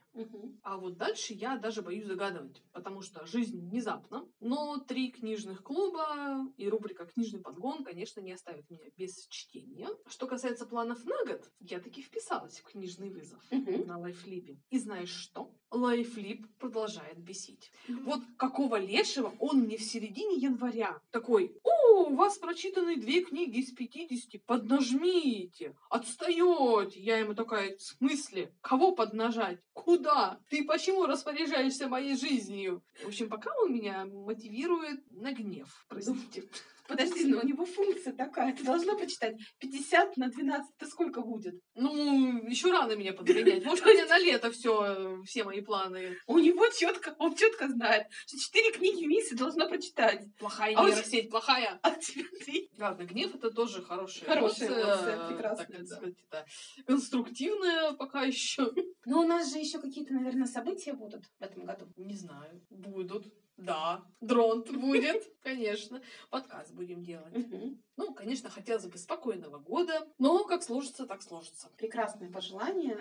[0.64, 4.28] А вот дальше я даже боюсь загадывать, потому что жизнь внезапна.
[4.46, 9.90] Но три книжных клуба и рубрика «Книжный подгон», конечно, не оставят меня без чтения.
[10.08, 13.88] Что касается планов на год, я таки вписалась в книжный вызов Мгм.
[13.88, 14.60] на Лайвлибе.
[14.70, 15.52] И знаешь что?
[15.72, 17.72] Лайвлиб продолжает бесить.
[17.88, 23.60] Вот какого лешего он мне в середине января такой, о, у вас прочитаны две книги
[23.60, 27.00] из 50, поднажмите, отстаете.
[27.00, 28.54] Я ему такая, в смысле?
[28.62, 29.60] Кого поднажать?
[29.74, 30.40] Куда?
[30.50, 32.84] Ты почему распоряжаешься моей жизнью?
[33.04, 36.44] В общем, пока он меня мотивирует на гнев, простите.
[36.88, 38.56] Подожди, но у него функция такая.
[38.56, 40.72] Ты должна почитать 50 на 12.
[40.78, 41.60] Это сколько будет?
[41.74, 43.66] Ну, еще рано меня подгонять.
[43.66, 46.18] Может, у меня на лето все, все мои планы.
[46.28, 50.26] У него четко, он четко знает, что 4 книги в месяц должна прочитать.
[50.38, 51.80] Плохая А нейросеть, плохая.
[51.82, 52.70] А ты?
[52.78, 55.96] Ладно, гнев это тоже хорошая, Хорошая эмоция, эмоция, прекрасная, так да.
[55.96, 56.46] сказать, это
[56.86, 58.72] конструктивная пока еще.
[59.06, 61.88] Но у нас же еще какие-то, наверное, события будут в этом году.
[61.98, 63.26] Не знаю, будут.
[63.58, 66.02] Да, дронт будет, конечно.
[66.30, 67.34] Подкаст будем делать.
[67.34, 67.82] Мгм.
[67.96, 71.70] Ну, конечно, хотелось бы спокойного года, но как сложится, так сложится.
[71.78, 72.98] Прекрасное пожелание.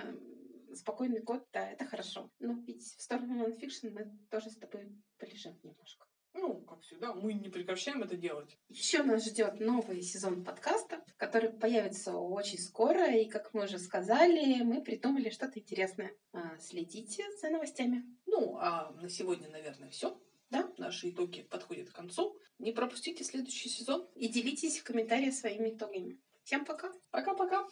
[0.75, 2.31] Спокойный год, да, это хорошо.
[2.41, 6.07] Но ведь в сторону нонфикшн мы тоже с тобой полежим немножко.
[6.37, 8.59] Ну, как всегда, мы не прекращаем это делать.
[8.69, 13.07] Еще нас ждет новый сезон подкаста, который появится очень скоро.
[13.17, 16.13] И, как мы уже сказали, мы придумали что-то интересное.
[16.33, 18.05] А, Следите за новостями.
[18.27, 20.21] Ну, а на сегодня, наверное, все.
[20.51, 20.71] Да.
[20.79, 22.37] Наши итоги подходят к концу.
[22.59, 24.07] Не пропустите следующий сезон.
[24.15, 26.19] И делитесь в комментариях своими итогами.
[26.45, 26.93] Всем пока!
[27.11, 27.67] Пока-пока.